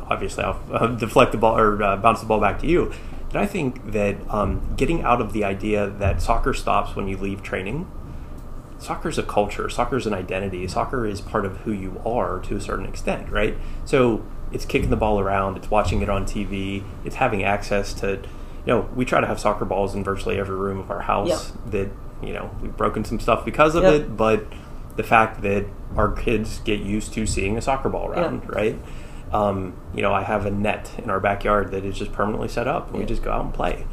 [0.08, 2.92] obviously I'll uh, deflect the ball or uh, bounce the ball back to you.
[3.32, 7.16] But I think that um, getting out of the idea that soccer stops when you
[7.16, 7.90] leave training.
[8.82, 9.68] Soccer is a culture.
[9.70, 10.66] Soccer is an identity.
[10.66, 13.56] Soccer is part of who you are to a certain extent, right?
[13.84, 15.56] So it's kicking the ball around.
[15.56, 16.82] It's watching it on TV.
[17.04, 20.56] It's having access to, you know, we try to have soccer balls in virtually every
[20.56, 21.52] room of our house.
[21.66, 21.90] That
[22.22, 23.92] you know we've broken some stuff because of Yep.
[23.94, 24.44] it, but
[24.96, 25.64] the fact that
[25.96, 28.76] our kids get used to seeing a soccer ball around, right?
[29.32, 32.68] Um, you know, I have a net in our backyard that is just permanently set
[32.68, 33.86] up, and we just go out and play.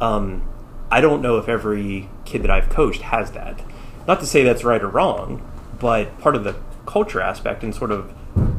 [0.00, 0.42] Um,
[0.90, 3.60] I don't know if every kid that I've coached has that.
[4.06, 5.42] Not to say that's right or wrong,
[5.78, 8.12] but part of the culture aspect and sort of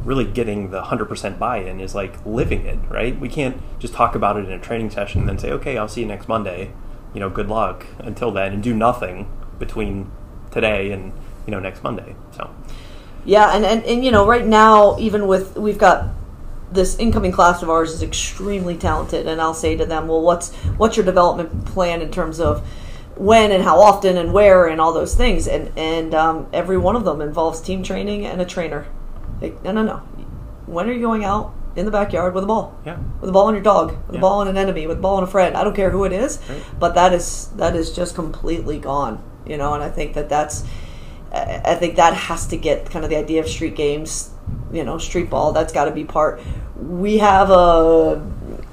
[0.04, 3.18] really getting the 100% buy-in is like living it, right?
[3.18, 5.88] We can't just talk about it in a training session and then say, "Okay, I'll
[5.88, 6.72] see you next Monday."
[7.14, 10.10] You know, good luck until then and do nothing between
[10.50, 11.12] today and,
[11.46, 12.14] you know, next Monday.
[12.36, 12.50] So,
[13.24, 16.08] Yeah, and, and, and you know, right now, even with we've got
[16.70, 20.54] this incoming class of ours is extremely talented, and I'll say to them, well, what's
[20.76, 22.66] what's your development plan in terms of
[23.18, 26.96] when and how often and where and all those things, and and um, every one
[26.96, 28.86] of them involves team training and a trainer.
[29.40, 29.96] Like, no, no, no.
[30.66, 32.76] When are you going out in the backyard with a ball?
[32.84, 32.98] yeah.
[33.20, 34.18] with a ball on your dog, with Yeah.
[34.18, 35.56] a ball on an enemy, with a ball on a friend.
[35.56, 36.62] I don't care who it is, Right.
[36.78, 39.22] but that is that is just completely gone.
[39.46, 40.64] You know, and I think that that's
[41.32, 44.30] I I think that has to get kind of the idea of street games.
[44.72, 45.52] You know, street ball.
[45.52, 46.40] That's got to be part.
[46.76, 48.20] We have a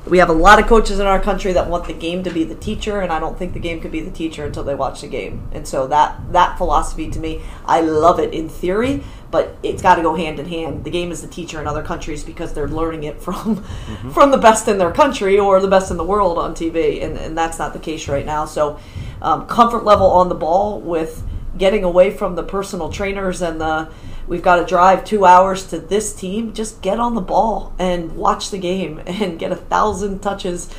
[0.07, 2.43] we have a lot of coaches in our country that want the game to be
[2.43, 5.01] the teacher, and I don't think the game could be the teacher until they watch
[5.01, 5.49] the game.
[5.51, 9.95] And so that that philosophy to me, I love it in theory, but it's got
[9.95, 10.83] to go hand in hand.
[10.83, 13.63] The game is the teacher in other countries because they're learning it from
[14.13, 17.17] from the best in their country or the best in the world on TV, and,
[17.17, 18.45] and that's not the case right now.
[18.45, 18.79] So,
[19.21, 21.23] um, comfort level on the ball with
[21.57, 23.89] getting away from the personal trainers and the
[24.27, 26.53] we've got to drive two hours to this team.
[26.53, 30.73] Just get on the ball and watch the game and get a thousand touches,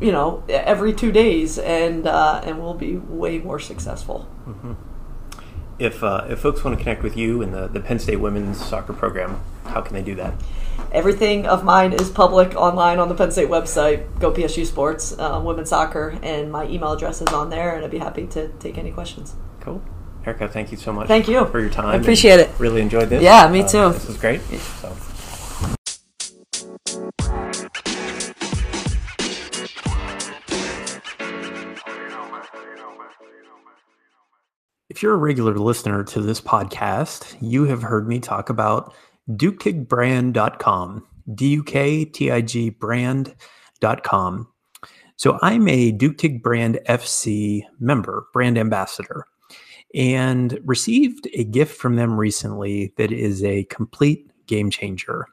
[0.00, 4.28] you know, every two days, and uh, and we'll be way more successful.
[4.46, 4.72] Mm-hmm.
[5.78, 8.64] If uh, if folks want to connect with you and the the Penn State women's
[8.64, 10.34] soccer program, how can they do that?
[10.90, 15.40] Everything of mine is public online on the Penn State website, Go PSU Sports, uh,
[15.44, 18.78] Women's Soccer, and my email address is on there, and I'd be happy to take
[18.78, 19.34] any questions.
[19.60, 19.82] Cool.
[20.28, 21.08] Erica, thank you so much.
[21.08, 21.86] Thank you for your time.
[21.86, 22.50] I appreciate it.
[22.58, 23.22] Really enjoyed this.
[23.22, 23.78] Yeah, me too.
[23.78, 24.42] Uh, this was great.
[24.42, 24.94] So.
[34.90, 38.92] If you're a regular listener to this podcast, you have heard me talk about
[39.30, 44.48] duktigbrand.com, D U K T I G brand.com.
[45.16, 49.24] So I'm a Duke Brand FC member, brand ambassador,
[49.94, 55.26] and received a gift from them recently that is a complete game changer.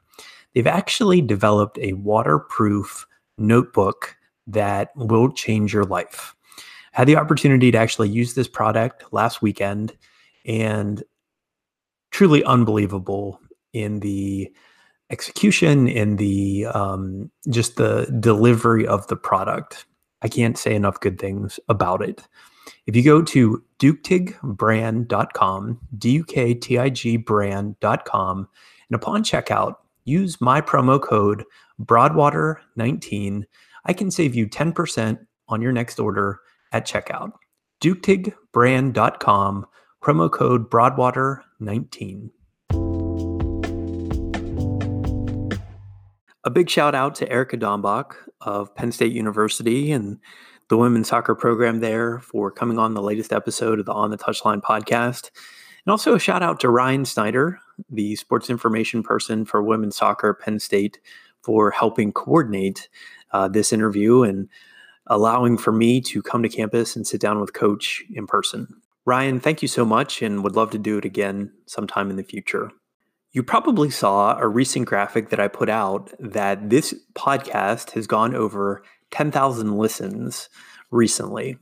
[0.54, 3.06] They've actually developed a waterproof
[3.38, 4.16] notebook
[4.48, 6.36] that will change your life.
[6.94, 9.98] I had the opportunity to actually use this product last weekend
[10.46, 11.04] and
[12.12, 13.42] truly unbelievable
[13.74, 14.54] in the
[15.10, 19.86] execution in the um, just the delivery of the product.
[20.22, 22.26] I can't say enough good things about it.
[22.86, 28.48] If you go to duktigbrand.com, D U K T I G brand.com,
[28.90, 31.44] and upon checkout, use my promo code
[31.82, 33.44] Broadwater19.
[33.86, 36.40] I can save you 10% on your next order
[36.72, 37.34] at checkout.
[37.82, 39.66] duktigbrand.com,
[40.02, 42.30] promo code Broadwater19.
[46.44, 50.20] A big shout out to Erica Dambach of Penn State University and
[50.70, 54.18] the women's soccer program there for coming on the latest episode of the On the
[54.18, 55.30] Touchline podcast.
[55.86, 57.60] And also a shout out to Ryan Snyder,
[57.90, 61.00] the sports information person for women's soccer at Penn State,
[61.44, 62.90] for helping coordinate
[63.32, 64.50] uh, this interview and
[65.08, 68.68] allowing for me to come to campus and sit down with Coach in person.
[69.06, 72.24] Ryan, thank you so much and would love to do it again sometime in the
[72.24, 72.72] future.
[73.32, 78.34] You probably saw a recent graphic that I put out that this podcast has gone
[78.34, 78.82] over
[79.12, 80.50] 10,000 listens
[80.92, 81.58] recently.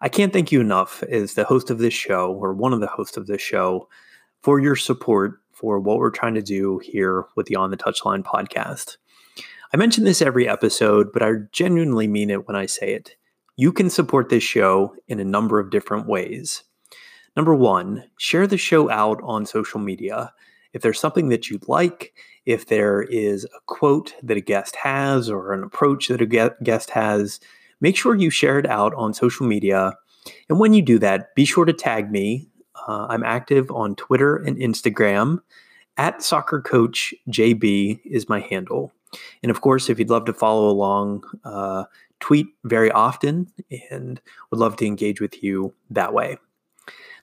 [0.00, 2.88] I can't thank you enough as the host of this show, or one of the
[2.88, 3.88] hosts of this show,
[4.42, 8.24] for your support for what we're trying to do here with the On the Touchline
[8.24, 8.96] podcast.
[9.72, 13.16] I mention this every episode, but I genuinely mean it when I say it.
[13.56, 16.64] You can support this show in a number of different ways.
[17.36, 20.32] Number one, share the show out on social media.
[20.72, 22.12] If there's something that you'd like,
[22.46, 26.90] if there is a quote that a guest has or an approach that a guest
[26.90, 27.40] has,
[27.80, 29.94] make sure you share it out on social media.
[30.48, 32.48] And when you do that, be sure to tag me.
[32.88, 35.40] Uh, I'm active on Twitter and Instagram.
[35.96, 38.92] At Soccer Coach JB is my handle.
[39.42, 41.84] And of course, if you'd love to follow along, uh,
[42.20, 43.52] tweet very often
[43.90, 44.20] and
[44.50, 46.38] would love to engage with you that way.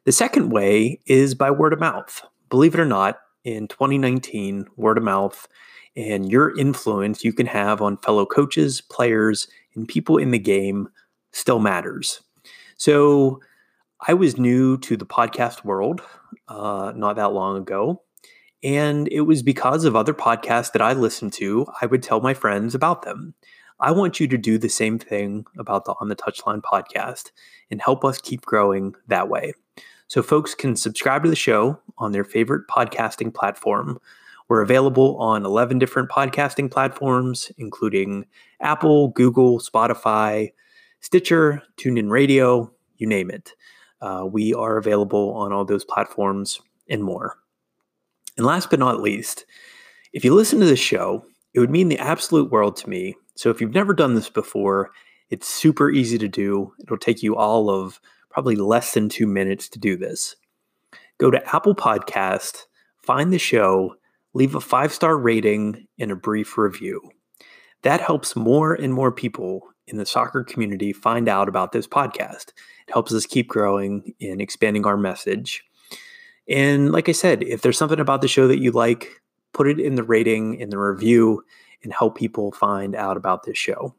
[0.06, 2.22] The second way is by word of mouth.
[2.50, 5.48] Believe it or not, in 2019, word of mouth,
[5.96, 10.90] and your influence you can have on fellow coaches, players, and people in the game
[11.32, 12.22] still matters.
[12.78, 13.40] So
[14.08, 16.02] I was new to the podcast world
[16.48, 18.02] uh, not that long ago.
[18.64, 22.34] And it was because of other podcasts that I listened to, I would tell my
[22.34, 23.34] friends about them.
[23.80, 27.32] I want you to do the same thing about the On the Touchline podcast
[27.72, 29.54] and help us keep growing that way.
[30.10, 34.00] So folks can subscribe to the show on their favorite podcasting platform.
[34.48, 38.26] We're available on 11 different podcasting platforms, including
[38.60, 40.52] Apple, Google, Spotify,
[41.00, 43.54] Stitcher, TuneIn Radio, you name it.
[44.02, 47.38] Uh, we are available on all those platforms and more.
[48.36, 49.46] And last but not least,
[50.12, 53.16] if you listen to this show, it would mean the absolute world to me.
[53.36, 54.90] So if you've never done this before,
[55.30, 56.74] it's super easy to do.
[56.82, 60.36] It'll take you all of probably less than two minutes to do this.
[61.18, 62.66] Go to Apple Podcast,
[63.02, 63.96] find the show,
[64.34, 67.02] leave a five star rating and a brief review.
[67.84, 72.50] That helps more and more people in the soccer community find out about this podcast.
[72.88, 75.64] It helps us keep growing and expanding our message.
[76.48, 79.10] And like I said, if there's something about the show that you like,
[79.54, 81.44] put it in the rating, in the review,
[81.84, 83.96] and help people find out about this show.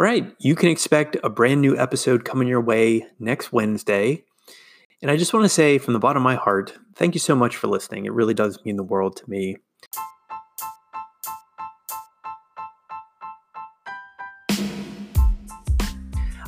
[0.00, 4.24] All right, you can expect a brand new episode coming your way next Wednesday.
[5.02, 7.36] And I just want to say from the bottom of my heart, thank you so
[7.36, 8.06] much for listening.
[8.06, 9.58] It really does mean the world to me.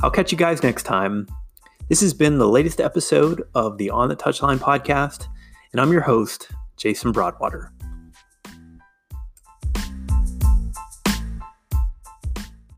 [0.03, 1.29] I'll catch you guys next time.
[1.91, 5.27] This has been the latest episode of the On the Touchline podcast.
[5.73, 7.71] And I'm your host, Jason Broadwater.